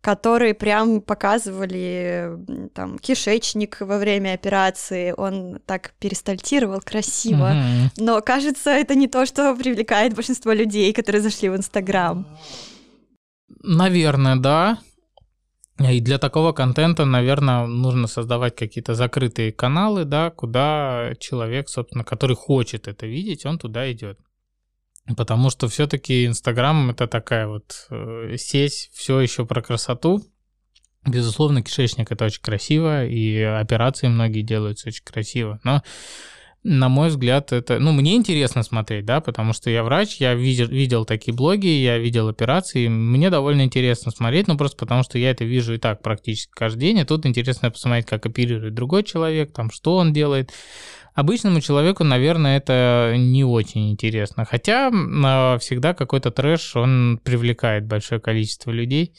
[0.00, 2.30] которые прям показывали
[2.74, 7.90] там кишечник во время операции, он так перестальтировал красиво, mm-hmm.
[7.98, 12.26] но кажется, это не то, что привлекает большинство людей, которые зашли в Инстаграм.
[13.62, 14.78] Наверное, да.
[15.78, 22.34] И для такого контента, наверное, нужно создавать какие-то закрытые каналы, да, куда человек, собственно, который
[22.34, 24.18] хочет это видеть, он туда идет.
[25.16, 30.22] Потому что все-таки Инстаграм это такая вот э, сеть, все еще про красоту.
[31.06, 35.60] Безусловно, кишечник это очень красиво, и операции многие делаются очень красиво.
[35.64, 35.82] Но
[36.64, 40.66] на мой взгляд, это, ну, мне интересно смотреть, да, потому что я врач, я видел,
[40.66, 45.30] видел такие блоги, я видел операции, мне довольно интересно смотреть, ну, просто потому что я
[45.30, 49.52] это вижу и так практически каждый день, и тут интересно посмотреть, как оперирует другой человек,
[49.52, 50.52] там, что он делает,
[51.18, 54.44] Обычному человеку, наверное, это не очень интересно.
[54.44, 59.12] Хотя а, всегда какой-то трэш, он привлекает большое количество людей.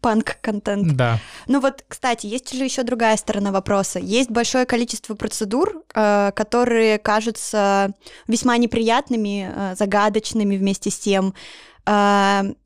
[0.00, 0.96] Панк-контент.
[0.96, 1.20] Да.
[1.46, 4.00] Ну вот, кстати, есть же еще другая сторона вопроса.
[4.00, 7.94] Есть большое количество процедур, э, которые кажутся
[8.26, 11.34] весьма неприятными, э, загадочными вместе с тем.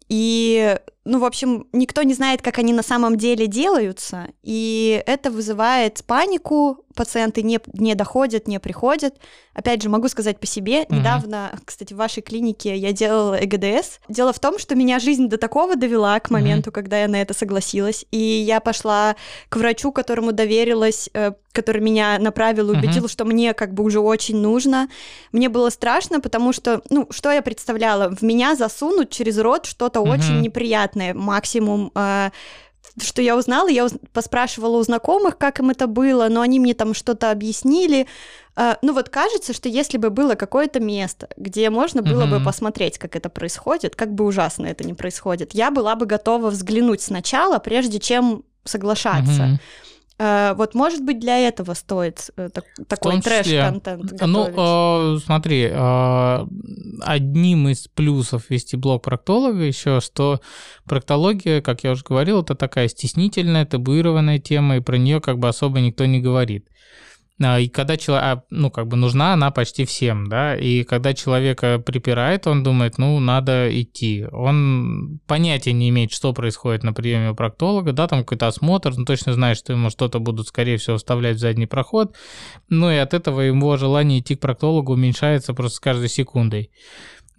[0.08, 5.30] И, ну, в общем, никто не знает, как они на самом деле делаются, и это
[5.30, 9.14] вызывает панику, пациенты не, не доходят, не приходят.
[9.54, 10.94] Опять же, могу сказать по себе, mm-hmm.
[10.94, 14.00] недавно, кстати, в вашей клинике я делала ЭГДС.
[14.08, 16.74] Дело в том, что меня жизнь до такого довела к моменту, mm-hmm.
[16.74, 19.14] когда я на это согласилась, и я пошла
[19.48, 23.10] к врачу, которому доверилась, э, который меня направил, убедил, mm-hmm.
[23.10, 24.88] что мне как бы уже очень нужно.
[25.32, 28.14] Мне было страшно, потому что, ну, что я представляла?
[28.14, 30.12] В меня засунут через рот что-то mm-hmm.
[30.12, 31.92] очень неприятное, максимум...
[31.94, 32.30] Э,
[33.02, 36.94] что я узнала, я поспрашивала у знакомых, как им это было, но они мне там
[36.94, 38.06] что-то объяснили.
[38.56, 42.38] Uh, ну вот кажется, что если бы было какое-то место, где можно было mm-hmm.
[42.38, 46.48] бы посмотреть, как это происходит, как бы ужасно это не происходит, я была бы готова
[46.48, 49.42] взглянуть сначала, прежде чем соглашаться.
[49.42, 49.60] Mm-hmm.
[50.18, 56.46] Uh, вот, может быть, для этого стоит так, такой трэш-контент Ну, э, смотри, э,
[57.02, 60.40] одним из плюсов вести блог проктолога еще, что
[60.86, 65.48] проктология, как я уже говорил, это такая стеснительная, табуированная тема, и про нее как бы
[65.48, 66.66] особо никто не говорит.
[67.42, 71.12] А, и когда человек, а, ну, как бы нужна она почти всем, да, и когда
[71.12, 74.26] человека припирает, он думает, ну, надо идти.
[74.32, 79.04] Он понятия не имеет, что происходит на приеме у проктолога, да, там какой-то осмотр, он
[79.04, 82.16] точно знает, что ему что-то будут, скорее всего, вставлять в задний проход,
[82.70, 86.70] ну, и от этого его желание идти к проктологу уменьшается просто с каждой секундой.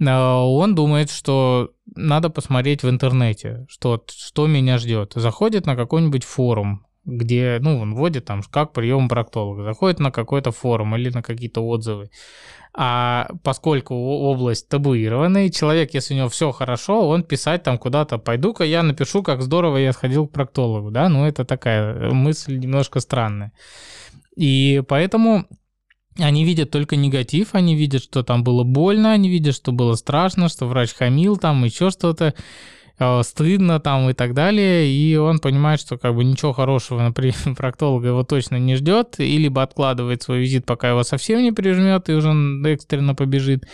[0.05, 5.13] А, он думает, что надо посмотреть в интернете, что, что меня ждет.
[5.15, 10.51] Заходит на какой-нибудь форум, где, ну, он вводит там, как прием проктолога, заходит на какой-то
[10.51, 12.09] форум или на какие-то отзывы.
[12.73, 18.65] А поскольку область табуированная, человек, если у него все хорошо, он писать там куда-то, пойду-ка
[18.65, 23.53] я напишу, как здорово я сходил к проктологу, да, ну, это такая мысль немножко странная.
[24.35, 25.47] И поэтому
[26.19, 30.49] они видят только негатив, они видят, что там было больно, они видят, что было страшно,
[30.49, 32.33] что врач хамил там, еще что-то.
[32.99, 37.11] Э, стыдно там и так далее, и он понимает, что как бы ничего хорошего на
[37.11, 41.51] приеме проктолога его точно не ждет, и либо откладывает свой визит, пока его совсем не
[41.51, 42.31] прижмет, и уже
[42.65, 43.67] экстренно побежит,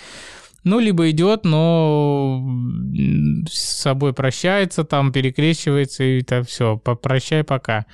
[0.66, 2.42] ну, либо идет, но
[3.50, 7.86] с собой прощается, там перекрещивается, и это все, попрощай, пока.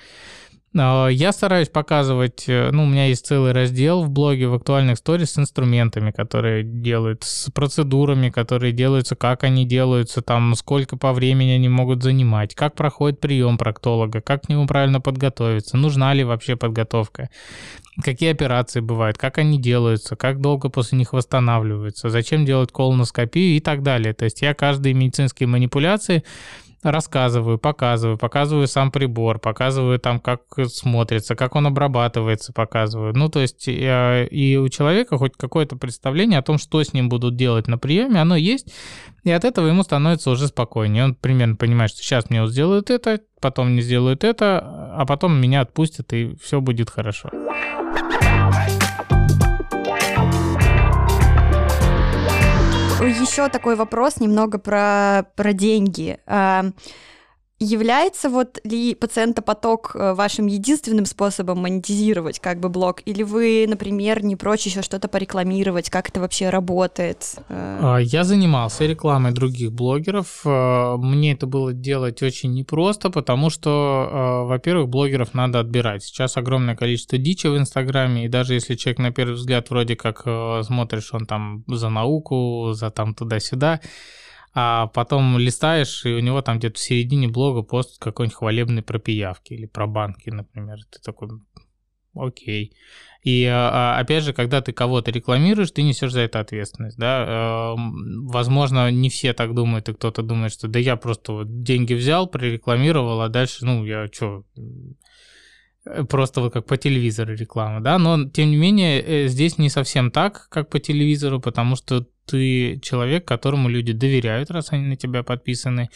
[0.77, 4.97] А, я стараюсь показывать, э, ну, у меня есть целый раздел в блоге в актуальных
[4.97, 11.11] сторис с инструментами, которые делают, с процедурами, которые делаются, как они делаются, там, сколько по
[11.11, 16.23] времени они могут занимать, как проходит прием проктолога, как к нему правильно подготовиться, нужна ли
[16.23, 17.29] вообще подготовка,
[18.03, 23.59] какие операции бывают, как они делаются, как долго после них восстанавливаются, зачем делать колоноскопию и
[23.59, 24.13] так далее.
[24.13, 26.23] То есть я каждые медицинские манипуляции
[26.83, 33.13] рассказываю, показываю, показываю сам прибор, показываю там, как смотрится, как он обрабатывается, показываю.
[33.15, 37.09] Ну, то есть э, и у человека хоть какое-то представление о том, что с ним
[37.09, 38.73] будут делать на приеме, оно есть,
[39.23, 41.03] и от этого ему становится уже спокойнее.
[41.03, 44.59] Он примерно понимает, что сейчас мне сделают это, потом мне сделают это,
[44.95, 47.29] а потом меня отпустят, и все будет хорошо.
[53.19, 56.19] Еще такой вопрос немного про, про деньги.
[57.61, 63.01] Является вот ли пациентопоток э, вашим единственным способом монетизировать как бы блог?
[63.03, 65.89] Или вы, например, не прочь еще что-то порекламировать?
[65.89, 67.35] Как это вообще работает?
[67.49, 70.39] Э, а, я занимался рекламой других блогеров.
[70.45, 76.03] Э, мне это было делать очень непросто, потому что, во-первых, блогеров надо отбирать.
[76.03, 80.21] Сейчас огромное количество дичи в Инстаграме, и даже если человек на первый взгляд вроде как
[80.63, 83.81] смотришь, он там за науку, за там туда-сюда,
[84.53, 88.99] а потом листаешь, и у него там где-то в середине блога пост какой-нибудь хвалебный про
[88.99, 90.79] пиявки или про банки, например.
[90.89, 91.29] Ты такой,
[92.15, 92.75] окей.
[93.23, 97.75] И а, а, опять же, когда ты кого-то рекламируешь, ты несешь за это ответственность, да.
[97.75, 102.27] Возможно, не все так думают, и кто-то думает, что да я просто вот деньги взял,
[102.27, 104.45] прорекламировал, а дальше, ну, я что,
[106.09, 110.11] просто вот как по телевизору реклама, да, но тем не менее э, здесь не совсем
[110.11, 115.23] так, как по телевизору, потому что ты человек, которому люди доверяют, раз они на тебя
[115.23, 115.89] подписаны,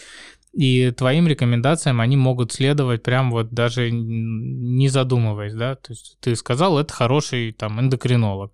[0.53, 6.35] и твоим рекомендациям они могут следовать прям вот даже не задумываясь, да, то есть ты
[6.35, 8.51] сказал, это хороший там эндокринолог,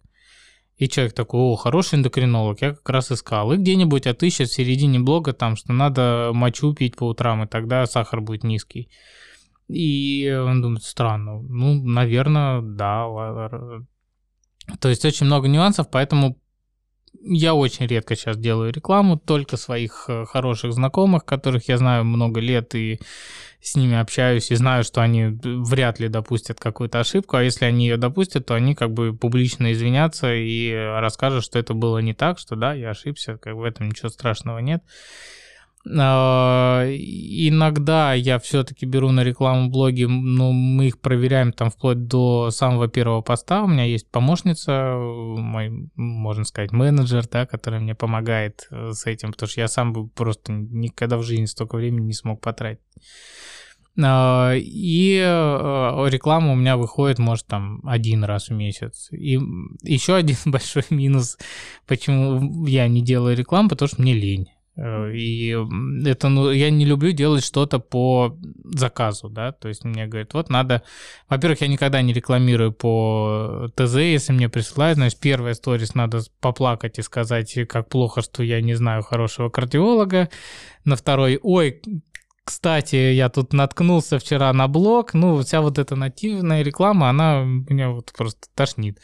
[0.80, 3.52] и человек такой, о, хороший эндокринолог, я как раз искал.
[3.52, 7.86] И где-нибудь отыщет в середине блога там, что надо мочу пить по утрам, и тогда
[7.86, 8.90] сахар будет низкий.
[9.70, 13.06] И он думает, странно, ну, наверное, да.
[14.80, 16.38] То есть очень много нюансов, поэтому
[17.22, 22.40] я очень редко сейчас делаю рекламу, только своих э, хороших знакомых, которых я знаю много
[22.40, 23.00] лет и
[23.62, 27.88] с ними общаюсь и знаю, что они вряд ли допустят какую-то ошибку, а если они
[27.88, 32.40] ее допустят, то они как бы публично извинятся и расскажут, что это было не так,
[32.40, 34.82] что да, я ошибся, как в этом ничего страшного нет.
[35.88, 42.52] А, иногда я все-таки беру на рекламу блоги, но мы их проверяем там вплоть до
[42.52, 43.64] самого первого поста.
[43.64, 49.32] У меня есть помощница, мой, можно сказать, менеджер, да, который мне помогает э, с этим,
[49.32, 52.82] потому что я сам бы просто никогда в жизни столько времени не смог потратить.
[54.02, 59.10] А, и э, реклама у меня выходит, может, там один раз в месяц.
[59.12, 59.40] И
[59.84, 61.38] еще один большой минус,
[61.88, 64.50] почему я не делаю рекламу, потому что мне лень.
[64.80, 65.56] Э, и
[66.06, 70.50] это, ну, я не люблю делать что-то по заказу, да, то есть мне говорят, вот
[70.50, 70.84] надо,
[71.28, 76.98] во-первых, я никогда не рекламирую по ТЗ, если мне присылают, значит, первая сторис надо поплакать
[76.98, 80.30] и сказать, как плохо, что я не знаю хорошего кардиолога,
[80.86, 81.82] на второй, ой,
[82.46, 87.90] кстати, я тут наткнулся вчера на блог, ну, вся вот эта нативная реклама, она меня
[87.90, 89.00] вот просто тошнит.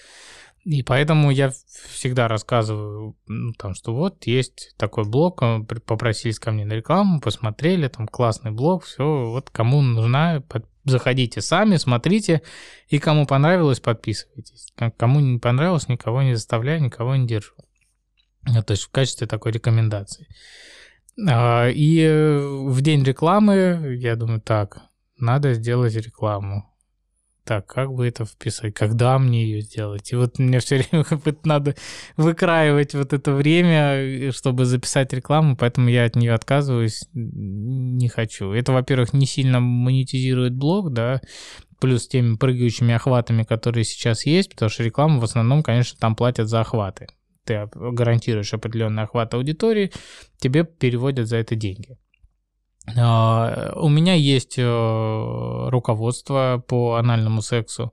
[0.66, 1.51] И поэтому я
[1.91, 5.43] всегда рассказываю, ну, там, что вот есть такой блог,
[5.86, 10.43] попросились ко мне на рекламу, посмотрели, там классный блог, все, вот кому нужна,
[10.84, 12.41] заходите сами, смотрите,
[12.88, 14.74] и кому понравилось, подписывайтесь.
[14.97, 17.53] Кому не понравилось, никого не заставляю, никого не держу.
[18.41, 20.28] Ну, то есть в качестве такой рекомендации.
[21.30, 24.82] А, и э, в день рекламы я думаю, так,
[25.18, 26.75] надо сделать рекламу
[27.46, 30.12] так, как бы это вписать, когда мне ее сделать?
[30.12, 31.06] И вот мне все время
[31.43, 31.76] надо
[32.18, 38.52] выкраивать вот это время, чтобы записать рекламу, поэтому я от нее отказываюсь, не хочу.
[38.52, 41.22] Это, во-первых, не сильно монетизирует блог, да,
[41.80, 46.50] плюс теми прыгающими охватами, которые сейчас есть, потому что рекламу в основном, конечно, там платят
[46.50, 47.08] за охваты.
[47.43, 49.91] Ты гарантируешь определенный охват аудитории,
[50.39, 51.98] тебе переводят за это деньги.
[52.98, 57.92] А, у меня есть э, руководство по анальному сексу,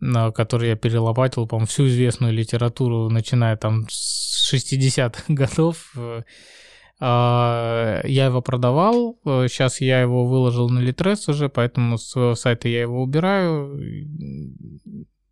[0.00, 5.94] которое я перелопатил, по-моему, всю известную литературу, начиная там с 60-х годов.
[7.02, 12.82] А, я его продавал, сейчас я его выложил на Литрес уже, поэтому с сайта я
[12.82, 13.80] его убираю.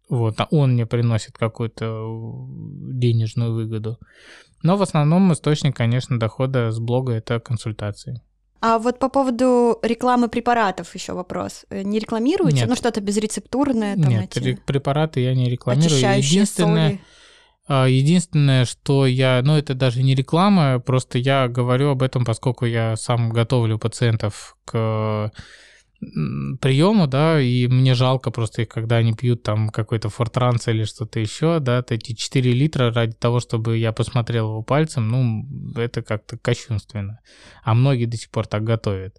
[0.08, 2.46] Вот, а он мне приносит какую-то
[2.92, 3.98] денежную выгоду.
[4.62, 8.22] Но в основном источник, конечно, дохода с блога это консультации.
[8.60, 11.64] А вот по поводу рекламы препаратов еще вопрос.
[11.70, 12.60] Э, не рекламируете?
[12.60, 12.68] Нет.
[12.68, 13.94] Ну, что-то безрецептурное?
[13.94, 14.54] Там Нет, эти...
[14.66, 15.98] препараты я не рекламирую.
[16.18, 17.00] Единственное, соли.
[17.68, 22.64] А, единственное, что я, ну это даже не реклама, просто я говорю об этом, поскольку
[22.64, 25.30] я сам готовлю пациентов к
[26.00, 31.18] приему, да, и мне жалко просто их, когда они пьют там какой-то фортранс или что-то
[31.18, 36.38] еще, да, эти 4 литра ради того, чтобы я посмотрел его пальцем, ну, это как-то
[36.38, 37.18] кощунственно.
[37.64, 39.16] А многие до сих пор так готовят.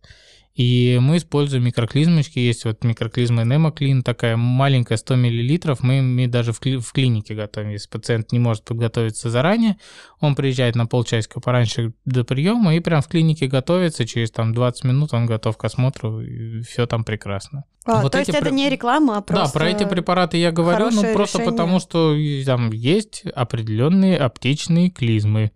[0.56, 2.40] И мы используем микроклизмочки.
[2.40, 5.78] Есть вот микроклизма Немоклин, такая маленькая 100 мл.
[5.82, 7.70] Мы, мы даже в, кли, в клинике готовим.
[7.70, 9.78] Если пациент не может подготовиться заранее,
[10.20, 14.06] он приезжает на полчасика пораньше до приема и прям в клинике готовится.
[14.06, 17.64] Через там 20 минут он готов к осмотру, и все там прекрасно.
[17.86, 20.90] А, вот то есть это не реклама, а просто Да, про эти препараты я говорю,
[20.92, 21.52] ну просто решение.
[21.52, 25.52] потому, что там есть определенные аптечные клизмы.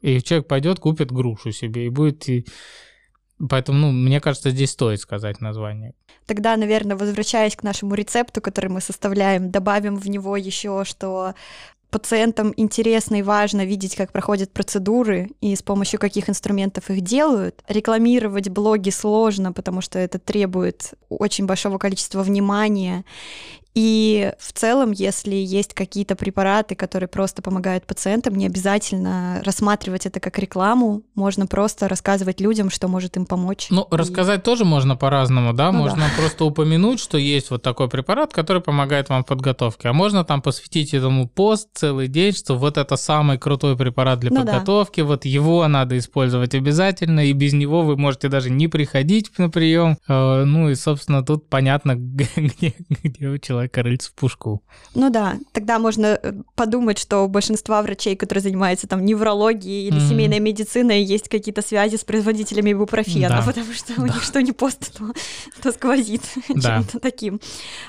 [0.00, 2.26] И человек пойдет, купит грушу себе и будет
[3.48, 5.94] Поэтому, ну, мне кажется, здесь стоит сказать название.
[6.26, 11.34] Тогда, наверное, возвращаясь к нашему рецепту, который мы составляем, добавим в него еще, что
[11.90, 17.62] пациентам интересно и важно видеть, как проходят процедуры и с помощью каких инструментов их делают.
[17.68, 23.04] Рекламировать блоги сложно, потому что это требует очень большого количества внимания.
[23.74, 30.18] И в целом, если есть какие-то препараты, которые просто помогают пациентам, не обязательно рассматривать это
[30.18, 31.02] как рекламу.
[31.14, 33.68] Можно просто рассказывать людям, что может им помочь.
[33.70, 33.96] Ну, и...
[33.96, 35.70] рассказать тоже можно по-разному, да?
[35.70, 36.20] Ну, можно да.
[36.20, 39.88] просто упомянуть, что есть вот такой препарат, который помогает вам в подготовке.
[39.88, 44.30] А можно там посвятить этому пост целый день, что вот это самый крутой препарат для
[44.30, 45.06] ну, подготовки, да.
[45.06, 49.96] вот его надо использовать обязательно, и без него вы можете даже не приходить на прием.
[50.08, 51.94] Э, ну и, собственно, тут понятно,
[52.36, 54.62] где, где у человека человека рыльц в пушку.
[54.94, 59.98] Ну да, тогда можно э, подумать, что у большинства врачей, которые занимаются там неврологией или
[59.98, 60.08] mm-hmm.
[60.08, 63.42] семейной медициной, есть какие-то связи с производителями ибупрофена, да.
[63.44, 64.02] потому что да.
[64.02, 65.12] у них что не пост, то,
[65.62, 66.78] то сквозит да.
[66.78, 67.40] чем-то таким.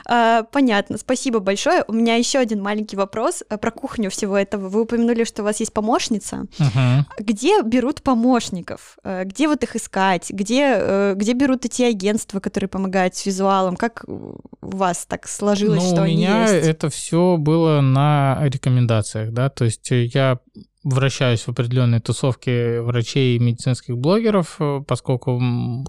[0.05, 1.83] А, понятно, спасибо большое.
[1.87, 4.69] У меня еще один маленький вопрос э, про кухню всего этого.
[4.69, 6.47] Вы упомянули, что у вас есть помощница.
[6.57, 7.03] Uh-huh.
[7.19, 8.97] Где берут помощников?
[9.03, 10.29] Э, где вот их искать?
[10.29, 13.75] Где, где берут эти агентства, которые помогают с визуалом?
[13.75, 15.60] Как у вас так сложилось?
[15.67, 16.67] Сложилось, ну, что у меня есть?
[16.67, 20.39] это все было на рекомендациях, да, то есть я
[20.83, 25.39] вращаюсь в определенной тусовке врачей и медицинских блогеров, э, поскольку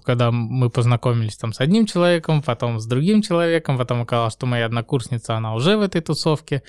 [0.03, 4.65] когда мы познакомились там с одним человеком, потом с другим человеком, потом оказалось, что моя
[4.65, 6.61] однокурсница, она уже в этой тусовке,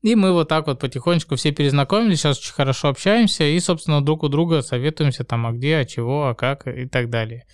[0.00, 4.22] И мы вот так вот потихонечку все перезнакомились, сейчас очень хорошо общаемся и, собственно, друг
[4.22, 7.44] у друга советуемся там, а где, а чего, а как и так далее.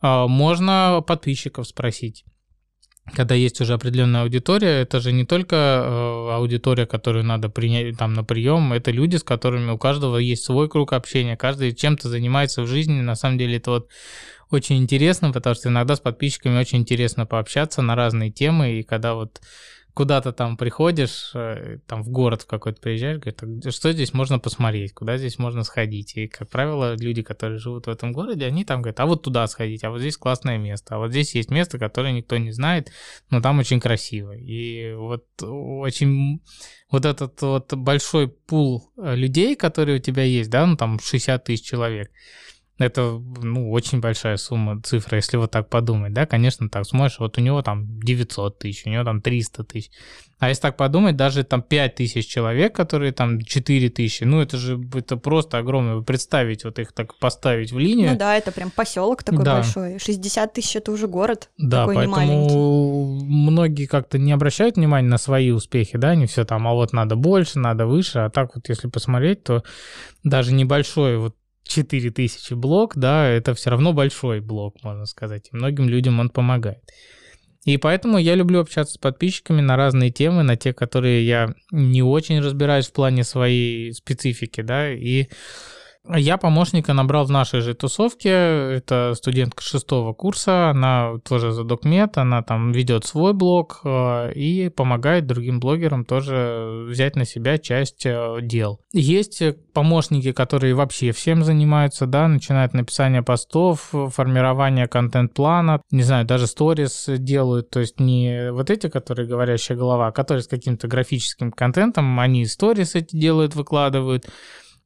[0.00, 2.24] А, можно подписчиков спросить
[3.14, 8.14] когда есть уже определенная аудитория, это же не только э, аудитория, которую надо принять там
[8.14, 12.62] на прием, это люди, с которыми у каждого есть свой круг общения, каждый чем-то занимается
[12.62, 13.00] в жизни.
[13.00, 13.88] На самом деле это вот
[14.50, 19.14] очень интересно, потому что иногда с подписчиками очень интересно пообщаться на разные темы, и когда
[19.14, 19.40] вот
[19.96, 24.92] куда-то там приходишь, э, там в город в какой-то приезжаешь, говоришь, что здесь можно посмотреть,
[24.92, 26.18] куда здесь можно сходить.
[26.18, 29.46] И, как правило, люди, которые живут в этом городе, они там говорят, а вот туда
[29.46, 32.92] сходить, а вот здесь классное место, а вот здесь есть место, которое никто не знает,
[33.30, 34.32] но там очень красиво.
[34.32, 36.42] И вот очень
[36.90, 41.42] вот этот вот большой пул э, людей, которые у тебя есть, да, ну там 60
[41.42, 42.10] тысяч человек,
[42.78, 47.38] это, ну, очень большая сумма, цифра, если вот так подумать, да, конечно, так смотришь, вот
[47.38, 49.90] у него там 900 тысяч, у него там 300 тысяч.
[50.38, 54.58] А если так подумать, даже там 5 тысяч человек, которые там 4 тысячи, ну, это
[54.58, 56.02] же, это просто огромное.
[56.02, 58.10] Представить, вот их так поставить в линию.
[58.10, 59.54] Ну да, это прям поселок такой да.
[59.54, 59.98] большой.
[59.98, 65.50] 60 тысяч это уже город да, такой поэтому многие как-то не обращают внимания на свои
[65.50, 68.88] успехи, да, они все там, а вот надо больше, надо выше, а так вот если
[68.88, 69.62] посмотреть, то
[70.22, 71.34] даже небольшой вот
[71.66, 75.48] 4000 блок, да, это все равно большой блок, можно сказать.
[75.52, 76.82] И многим людям он помогает.
[77.64, 82.00] И поэтому я люблю общаться с подписчиками на разные темы, на те, которые я не
[82.00, 85.26] очень разбираюсь в плане своей специфики, да, и
[86.14, 88.30] я помощника набрал в нашей же тусовке.
[88.30, 94.68] Это студентка шестого курса, она тоже за докмет, она там ведет свой блог э, и
[94.68, 98.80] помогает другим блогерам тоже взять на себя часть э, дел.
[98.92, 99.42] Есть
[99.72, 107.06] помощники, которые вообще всем занимаются, да, начинают написание постов, формирование контент-плана, не знаю, даже сторис
[107.08, 112.18] делают, то есть не вот эти, которые говорящая голова, а которые с каким-то графическим контентом,
[112.20, 114.26] они сторис эти делают, выкладывают,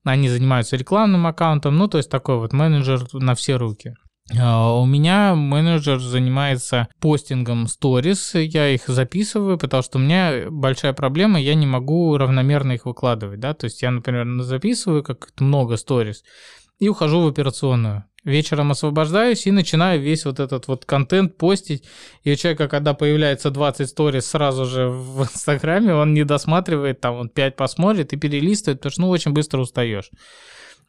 [0.04, 3.94] они занимаются рекламным аккаунтом, ну, то есть такой вот менеджер на все руки.
[4.38, 10.92] А, у меня менеджер занимается постингом сторис, я их записываю, потому что у меня большая
[10.92, 15.76] проблема, я не могу равномерно их выкладывать, да, то есть я, например, записываю как много
[15.76, 16.22] сторис
[16.78, 21.84] и ухожу в операционную вечером освобождаюсь и начинаю весь вот этот вот контент постить.
[22.22, 27.16] И у человека, когда появляется 20 сторис сразу же в Инстаграме, он не досматривает, там
[27.16, 30.10] он 5 посмотрит и перелистывает, потому что ну очень быстро устаешь.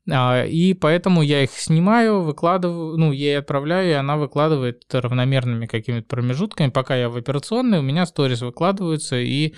[0.10, 6.08] А, и поэтому я их снимаю, выкладываю, ну, ей отправляю, и она выкладывает равномерными какими-то
[6.08, 6.70] промежутками.
[6.70, 9.54] Пока я в операционной, у меня сторис выкладываются, и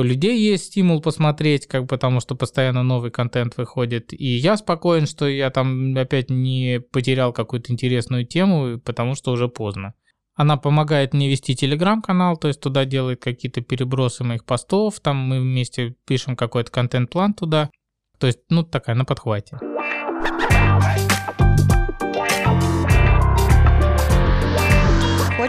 [0.00, 4.12] у людей есть стимул посмотреть, как потому что постоянно новый контент выходит.
[4.12, 9.48] И я спокоен, что я там опять не потерял какую-то интересную тему, потому что уже
[9.48, 9.94] поздно.
[10.34, 15.40] Она помогает мне вести телеграм-канал, то есть туда делает какие-то перебросы моих постов, там мы
[15.40, 17.70] вместе пишем какой-то контент-план туда.
[18.18, 19.58] То есть, ну, такая на подхвате.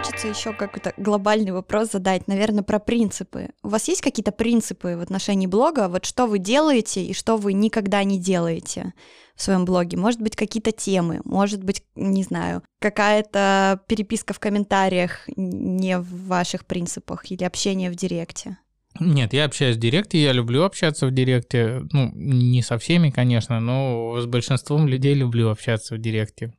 [0.04, 3.48] Хочется еще какой-то глобальный вопрос задать, наверное, про принципы.
[3.62, 5.88] У вас есть какие-то принципы в отношении блога?
[5.88, 8.92] Вот что вы делаете и что вы никогда не делаете
[9.34, 9.96] в своем блоге?
[9.96, 16.66] Может быть, какие-то темы, может быть, не знаю, какая-то переписка в комментариях не в ваших
[16.66, 18.58] принципах или общение в директе?
[19.00, 21.80] Нет, я общаюсь в директе, я люблю общаться в директе.
[21.92, 26.52] Ну, не со всеми, конечно, но с большинством людей люблю общаться в директе.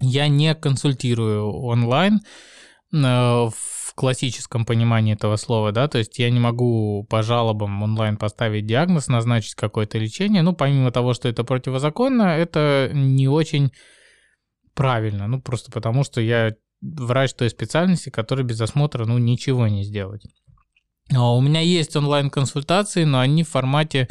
[0.00, 2.20] Я не консультирую онлайн
[2.92, 8.66] в классическом понимании этого слова, да, то есть я не могу по жалобам онлайн поставить
[8.66, 10.42] диагноз, назначить какое-то лечение.
[10.42, 13.72] Ну, помимо того, что это противозаконно, это не очень
[14.74, 19.84] правильно, ну, просто потому что я врач той специальности, который без осмотра, ну, ничего не
[19.84, 20.22] сделать.
[21.14, 24.08] А у меня есть онлайн-консультации, но они в формате,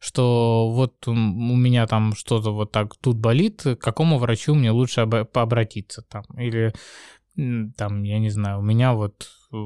[0.00, 5.00] что вот у меня там что-то вот так тут болит, к какому врачу мне лучше
[5.00, 6.24] обратиться там.
[6.38, 6.72] Или
[7.76, 9.56] там, я не знаю, у меня вот э,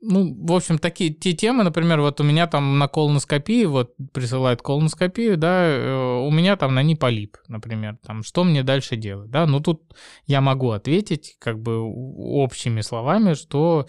[0.00, 4.62] ну, в общем, такие те темы, например, вот у меня там на колоноскопии, вот присылают
[4.62, 9.30] колоноскопию, да, э, у меня там на ней полип, например, там, что мне дальше делать,
[9.30, 9.82] да, ну, тут
[10.26, 13.86] я могу ответить как бы общими словами, что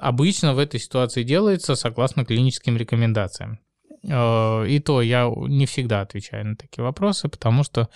[0.00, 3.58] обычно в этой ситуации делается согласно клиническим рекомендациям.
[4.08, 7.88] Э, и то я не всегда отвечаю на такие вопросы, потому что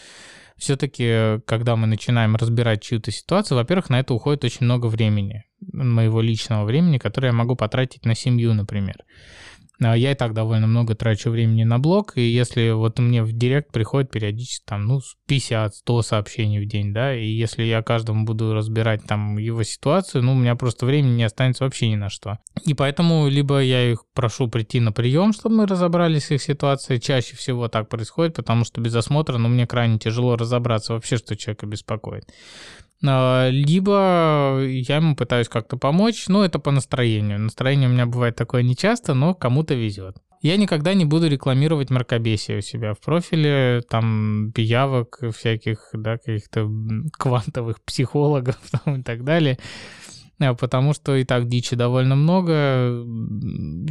[0.63, 6.21] все-таки, когда мы начинаем разбирать чью-то ситуацию, во-первых, на это уходит очень много времени, моего
[6.21, 8.97] личного времени, которое я могу потратить на семью, например.
[9.85, 13.33] А я и так довольно много трачу времени на блог, и если вот мне в
[13.33, 18.55] директ приходит периодически там, ну, 50-100 сообщений в день, да, и если я каждому буду
[18.55, 22.39] разбирать там его ситуацию, ну, у меня просто времени не останется вообще ни на что.
[22.65, 27.01] И поэтому либо я их прошу прийти на прием, чтобы мы разобрались с их ситуацией,
[27.01, 31.37] чаще всего так происходит, потому что без осмотра, ну, мне крайне тяжело разобраться вообще, что
[31.37, 32.25] человека беспокоит.
[33.05, 37.41] А, либо я ему пытаюсь как-то помочь, но это по настроению.
[37.41, 40.17] Настроение у меня бывает такое нечасто, но кому-то везет.
[40.43, 46.69] Я никогда не буду рекламировать мракобесие у себя в профиле, там, пиявок всяких, да, каких-то
[47.13, 49.59] квантовых психологов там, и так далее.
[50.43, 53.05] Э, потому что и так дичи довольно много,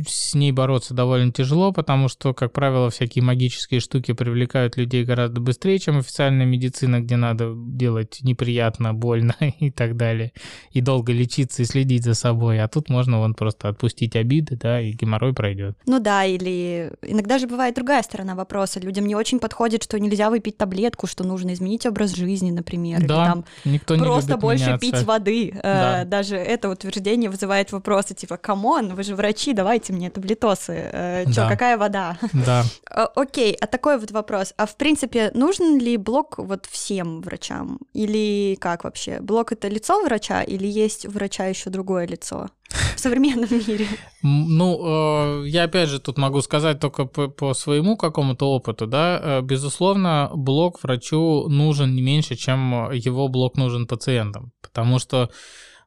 [0.08, 5.42] с ней бороться довольно тяжело, потому что, как правило, всякие магические штуки привлекают людей гораздо
[5.42, 10.32] быстрее, чем официальная медицина, где надо делать неприятно, больно и так далее,
[10.72, 14.82] и долго лечиться и следить за собой, а тут можно вон просто отпустить обиды, да,
[14.82, 15.78] и геморрой пройдет.
[15.86, 20.30] Ну да, или иногда же бывает другая сторона вопроса, людям не очень подходит, что нельзя
[20.30, 24.66] выпить таблетку, что нужно изменить образ жизни, например, да, или там никто не просто больше
[24.66, 24.92] меняться.
[24.92, 26.06] пить воды, э, да.
[26.06, 30.90] даже это утверждение вызывает вопросы типа, come on, вы же врачи, давайте мне таблетосы.
[30.94, 31.50] Э, чё, Да.
[31.50, 32.18] какая вода?
[32.34, 32.64] Да.
[33.16, 34.54] Окей, а такой вот вопрос.
[34.58, 37.80] А в принципе, нужен ли блог вот всем врачам?
[37.94, 39.20] Или как вообще?
[39.22, 42.48] Блог это лицо врача или есть у врача еще другое лицо
[42.96, 43.88] в современном мире?
[44.24, 49.20] Ну, э, я опять же тут могу сказать только по, по своему какому-то опыту, да,
[49.24, 55.30] Э, безусловно, блок врачу нужен не меньше, чем его блок нужен пациентам, потому что,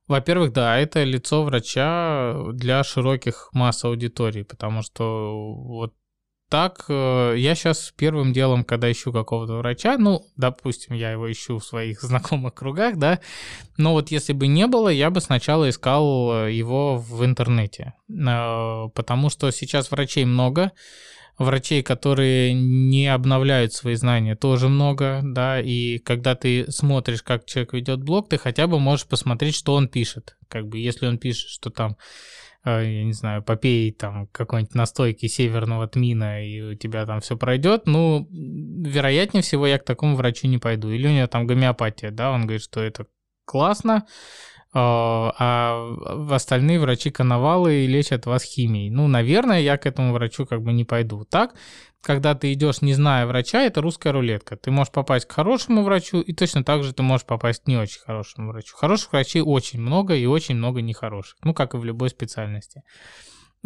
[0.09, 5.94] во-первых, да, это лицо врача для широких масс аудиторий, потому что вот
[6.50, 11.59] так э, я сейчас первым делом, когда ищу какого-то врача, ну, допустим, я его ищу
[11.59, 13.20] в своих знакомых кругах, да,
[13.76, 18.88] но вот если бы не было, я бы сначала искал э, его в интернете, Э,
[18.94, 20.72] потому что сейчас врачей много,
[21.39, 27.72] врачей, которые не обновляют свои знания, тоже много, да, и когда ты смотришь, как человек
[27.72, 31.49] ведет блог, ты хотя бы можешь посмотреть, что он пишет, как бы, если он пишет,
[31.49, 31.97] что там
[32.64, 37.37] э, я не знаю, попей там какой-нибудь настойки северного тмина, и у тебя там все
[37.37, 40.91] пройдет, ну, вероятнее всего, я к такому врачу не пойду.
[40.91, 43.07] Или у него там гомеопатия, да, он говорит, что это
[43.45, 44.07] классно,
[44.77, 48.91] а в остальные врачи коновалы лечат вас химией.
[48.91, 51.25] Ну, наверное, я к этому врачу как бы не пойду.
[51.25, 51.55] Так,
[52.03, 54.57] когда ты идешь, не зная врача, это русская рулетка.
[54.57, 57.77] Ты можешь попасть к хорошему врачу, и точно так же ты можешь попасть к не
[57.77, 58.77] очень хорошему врачу.
[58.77, 61.37] Хороших врачей очень много, и очень много нехороших.
[61.45, 62.83] Ну, как и в любой специальности.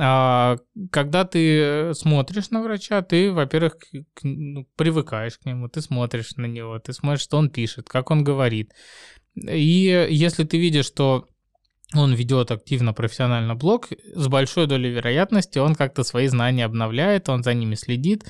[0.01, 0.59] А,
[0.91, 3.77] когда ты смотришь на врача, ты, во-первых,
[4.23, 8.23] ну, привыкаешь к нему, ты смотришь на него, ты смотришь, что он пишет, как он
[8.23, 8.73] говорит.
[9.35, 11.29] И если ты видишь, что
[11.95, 17.43] он ведет активно профессионально блог, с большой долей вероятности он как-то свои знания обновляет, он
[17.43, 18.25] за ними следит,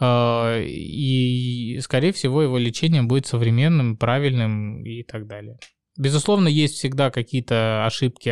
[0.00, 5.58] э, и, скорее всего, его лечение будет современным, правильным и так далее.
[5.96, 8.28] Безусловно, есть всегда какие-то ошибки,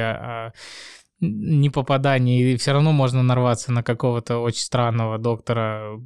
[1.21, 6.01] а, непопадания, и все равно можно нарваться на какого-то очень странного доктора,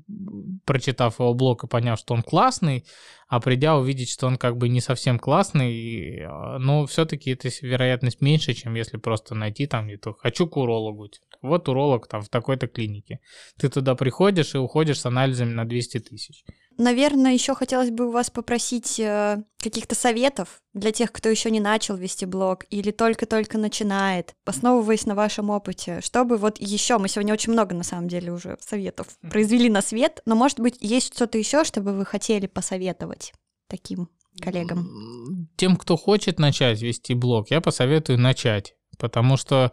[0.64, 2.84] прочитав его блог и поняв, что он классный,
[3.28, 7.48] а придя увидеть, что он как бы не совсем классный, и, э, но все-таки эта
[7.62, 11.08] вероятность меньше, чем если просто найти там где-то «хочу к урологу».
[11.40, 13.20] Вот уролог там в такой-то клинике.
[13.58, 16.44] Ты туда приходишь и уходишь с анализами на 200 тысяч.
[16.78, 21.60] Наверное, еще хотелось бы у вас попросить э, каких-то советов для тех, кто еще не
[21.60, 27.34] начал вести блог или только-только начинает, основываясь на вашем опыте, чтобы вот еще, мы сегодня
[27.34, 31.38] очень много на самом деле уже советов произвели на свет, но может быть есть что-то
[31.38, 33.32] еще, чтобы вы хотели посоветовать
[33.68, 34.08] таким
[34.40, 35.48] коллегам?
[35.56, 38.74] Тем, кто хочет начать вести блог, я посоветую начать.
[38.98, 39.72] Потому что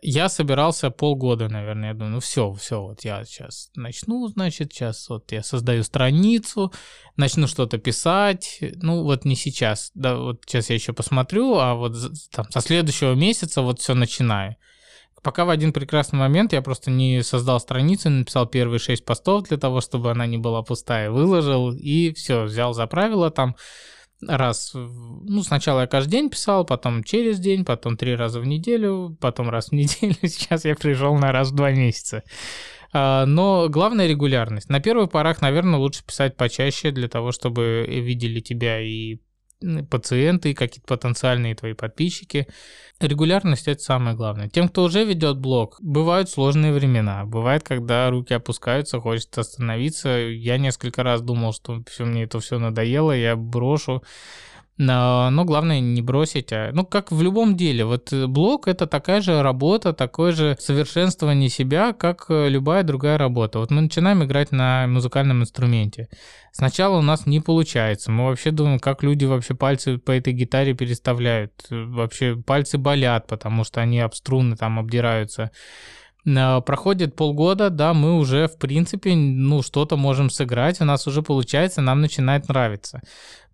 [0.00, 5.08] я собирался полгода, наверное, я думаю, ну все, все, вот я сейчас начну, значит, сейчас
[5.08, 6.72] вот я создаю страницу,
[7.16, 11.94] начну что-то писать, ну вот не сейчас, да, вот сейчас я еще посмотрю, а вот
[12.30, 14.56] там со следующего месяца вот все начинаю.
[15.22, 19.56] Пока в один прекрасный момент я просто не создал страницу, написал первые шесть постов для
[19.56, 23.54] того, чтобы она не была пустая, выложил и все, взял за правило там
[24.26, 29.16] раз, ну, сначала я каждый день писал, потом через день, потом три раза в неделю,
[29.20, 32.22] потом раз в неделю, сейчас я пришел на раз в два месяца.
[32.92, 34.68] А, Но главная регулярность.
[34.68, 39.18] На первых порах, наверное, лучше писать почаще для того, чтобы видели тебя и
[39.90, 42.46] пациенты, какие-то потенциальные твои подписчики.
[43.00, 44.48] Регулярность это самое главное.
[44.48, 47.24] Тем, кто уже ведет блог, бывают сложные времена.
[47.24, 50.08] Бывает, когда руки опускаются, хочется остановиться.
[50.08, 54.02] Я несколько раз думал, что все мне это все надоело, я брошу.
[54.84, 56.52] Но, но главное не бросить.
[56.52, 57.84] А, ну, как в любом деле.
[57.84, 63.60] Вот блог— это такая же работа, такое же совершенствование себя, как любая другая работа.
[63.60, 66.08] Вот мы начинаем играть на музыкальном инструменте.
[66.50, 68.10] Сначала у нас не получается.
[68.10, 71.52] Мы вообще думаем, как люди вообще пальцы по этой гитаре переставляют.
[71.70, 75.52] Вообще пальцы болят, потому что они об струны там обдираются.
[76.24, 81.82] Проходит полгода, да, мы уже, в принципе, ну, что-то можем сыграть, у нас уже получается,
[81.82, 83.00] нам начинает нравиться.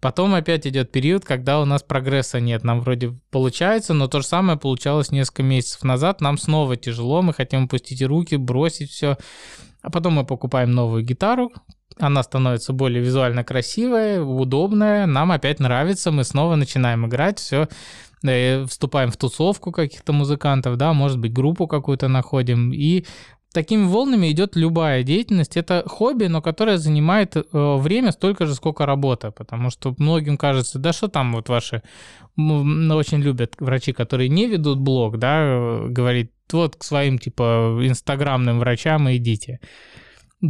[0.00, 4.26] Потом опять идет период, когда у нас прогресса нет, нам вроде получается, но то же
[4.26, 9.16] самое получалось несколько месяцев назад, нам снова тяжело, мы хотим опустить руки, бросить все.
[9.82, 11.52] А потом мы покупаем новую гитару,
[11.98, 17.68] она становится более визуально красивая, удобная, нам опять нравится, мы снова начинаем играть, все,
[18.24, 23.04] э, вступаем в тусовку каких-то музыкантов, да, может быть, группу какую-то находим, и
[23.52, 25.56] такими волнами идет любая деятельность.
[25.56, 30.78] Это хобби, но которое занимает э, время столько же, сколько работа, потому что многим кажется,
[30.78, 31.82] да что там вот ваши,
[32.36, 38.58] очень любят врачи, которые не ведут блог, да, э, говорить, вот к своим, типа, инстаграмным
[38.58, 39.60] врачам идите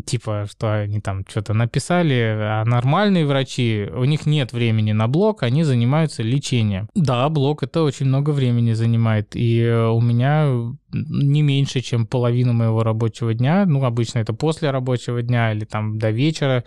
[0.05, 5.43] типа, что они там что-то написали, а нормальные врачи, у них нет времени на блог,
[5.43, 6.89] они занимаются лечением.
[6.95, 10.47] Да, блог это очень много времени занимает, и у меня
[10.93, 15.99] не меньше, чем половину моего рабочего дня, ну, обычно это после рабочего дня или там
[15.99, 16.65] до вечера,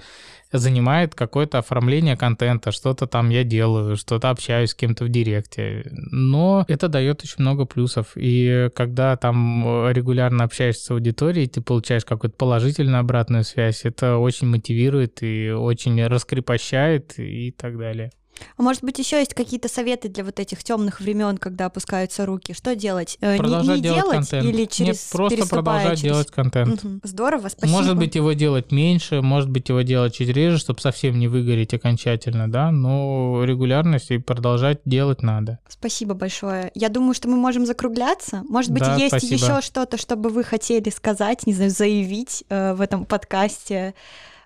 [0.52, 5.89] занимает какое-то оформление контента, что-то там я делаю, что-то общаюсь с кем-то в директе.
[5.91, 8.14] Но это дает очень много плюсов.
[8.16, 14.47] И когда там регулярно общаешься с аудиторией, ты получаешь какую-то положительную обратную связь, это очень
[14.47, 18.12] мотивирует и очень раскрепощает и так далее.
[18.58, 22.54] А может быть, еще есть какие-то советы для вот этих темных времен, когда опускаются руки?
[22.54, 23.18] Что делать?
[23.22, 24.46] Э, продолжать не, не делать, делать контент.
[24.46, 26.14] или через Нет, просто продолжать через...
[26.14, 26.84] делать контент.
[26.84, 27.00] Угу.
[27.04, 27.78] Здорово, спасибо.
[27.78, 31.74] Может быть, его делать меньше, может быть, его делать чуть реже, чтобы совсем не выгореть
[31.74, 35.60] окончательно, да, но регулярность и продолжать делать надо.
[35.68, 36.72] Спасибо большое.
[36.76, 38.44] Я думаю, что мы можем закругляться.
[38.48, 39.34] Может быть, да, есть спасибо.
[39.34, 43.94] еще что-то, чтобы вы хотели сказать, не знаю, заявить э, в этом подкасте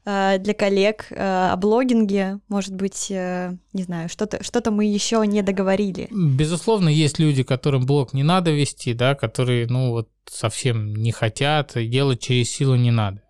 [0.06, 1.16] для коллег э,
[1.52, 6.08] о блогинге, может быть, э, не знаю, что-то что мы еще не договорили.
[6.12, 11.76] Безусловно, есть люди, которым блог не надо вести, да, которые, ну, вот совсем не хотят,
[11.76, 13.22] и делать через силу не надо.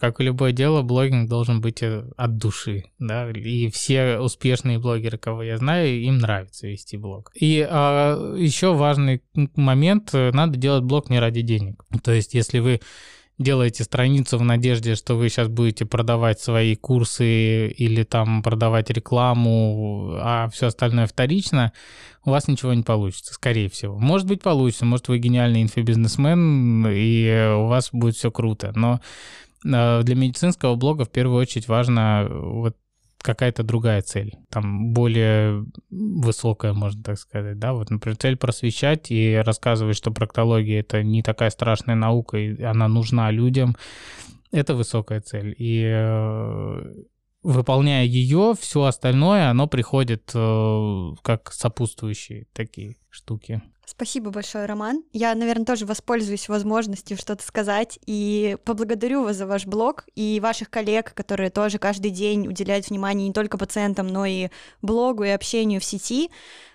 [0.00, 5.42] Как и любое дело, блогинг должен быть от души, да, и все успешные блогеры, кого
[5.42, 7.30] я знаю, им нравится вести блог.
[7.34, 9.22] И а, еще важный
[9.54, 11.84] момент, надо делать блог не ради денег.
[12.02, 12.80] То есть, если вы
[13.42, 20.16] делаете страницу в надежде, что вы сейчас будете продавать свои курсы или там продавать рекламу,
[20.20, 21.72] а все остальное вторично,
[22.24, 23.98] у вас ничего не получится, скорее всего.
[23.98, 29.00] Может быть, получится, может, вы гениальный инфобизнесмен, и у вас будет все круто, но
[29.64, 32.76] э, для медицинского блога в первую очередь важно вот
[33.22, 39.36] какая-то другая цель, там более высокая, можно так сказать, да, вот, например, цель просвещать и
[39.36, 43.76] рассказывать, что проктология это не такая страшная наука, и она нужна людям,
[44.50, 45.54] это высокая цель.
[45.58, 46.94] И э,
[47.42, 53.62] выполняя ее, все остальное, оно приходит э, как сопутствующие такие штуки.
[53.84, 55.02] Спасибо большое, Роман.
[55.12, 60.70] Я, наверное, тоже воспользуюсь возможностью что-то сказать и поблагодарю вас за ваш блог и ваших
[60.70, 64.48] коллег, которые тоже каждый день уделяют внимание не только пациентам, но и
[64.82, 66.30] блогу и общению в сети.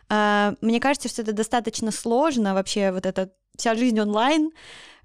[0.09, 4.51] А, мне кажется, что это достаточно сложно вообще, вот эта вся жизнь онлайн,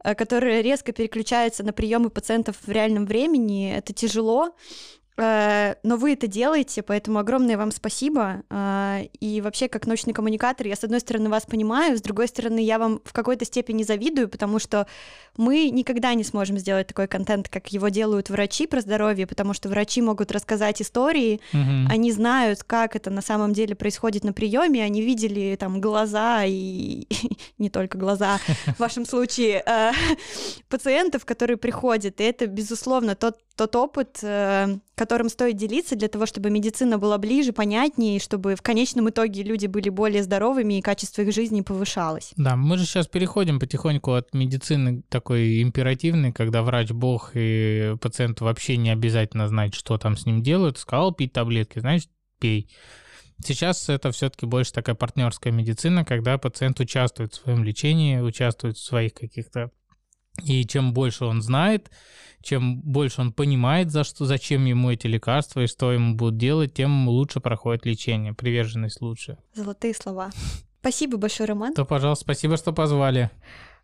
[0.05, 4.55] э, которая резко переключается на приемы пациентов в реальном времени, это тяжело,
[5.17, 8.43] но вы это делаете, поэтому огромное вам спасибо.
[8.49, 12.61] Э, и вообще, как научный коммуникатор, я, с одной стороны, вас понимаю, с другой стороны,
[12.61, 14.87] я вам в какой-то степени завидую, потому что
[15.37, 19.69] мы никогда не сможем сделать такой контент, как его делают врачи про здоровье, потому что
[19.69, 21.91] врачи могут рассказать истории, угу.
[21.91, 27.07] они знают, как это на самом деле происходит на приеме, они видели там глаза и
[27.59, 29.93] не только глаза, в вашем случае, э,
[30.69, 36.27] пациентов, которые приходят, и это, безусловно, тот тот опыт, э, которым стоит делиться для того,
[36.27, 40.83] чтобы медицина была ближе, понятнее, и чтобы в конечном итоге люди были более здоровыми и
[40.83, 42.33] качество их жизни повышалось.
[42.37, 48.45] Да, мы же сейчас переходим потихоньку от медицины такой императивной, когда врач бог и пациенту
[48.47, 50.79] вообще не обязательно знать, что там с ним делают.
[50.79, 52.11] Сказал пить таблетки, значит,
[52.41, 52.69] пей.
[53.45, 58.85] Сейчас это все-таки больше такая партнерская медицина, когда пациент участвует в своем лечении, участвует в
[58.85, 59.71] своих каких-то
[60.43, 61.91] и чем больше он знает,
[62.43, 66.75] чем больше он понимает, за что, зачем ему эти лекарства и что ему будут делать,
[66.75, 69.39] тем лучше проходит лечение, приверженность лучше.
[69.55, 70.31] Золотые слова.
[70.81, 71.75] Спасибо большое, Роман.
[71.75, 73.31] То, пожалуйста, спасибо, что позвали.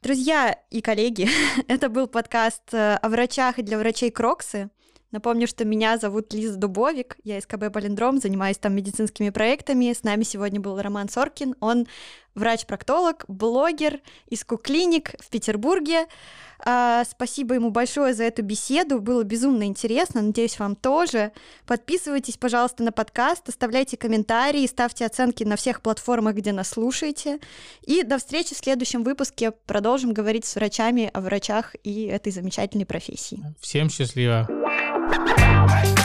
[0.02, 1.28] Друзья и коллеги,
[1.68, 4.70] это был подкаст э, о врачах и для врачей Кроксы.
[5.10, 9.92] Напомню, что меня зовут Лиза Дубовик, я из КБ «Полиндром», занимаюсь там медицинскими проектами.
[9.92, 11.86] С нами сегодня был Роман Соркин, он
[12.34, 16.06] врач-проктолог, блогер из Куклиник в Петербурге.
[16.64, 21.32] А, спасибо ему большое за эту беседу, было безумно интересно, надеюсь, вам тоже.
[21.66, 27.38] Подписывайтесь, пожалуйста, на подкаст, оставляйте комментарии, ставьте оценки на всех платформах, где нас слушаете.
[27.82, 29.52] И до встречи в следующем выпуске.
[29.66, 33.42] Продолжим говорить с врачами о врачах и этой замечательной профессии.
[33.60, 34.48] Всем счастливо!
[35.10, 35.97] Right.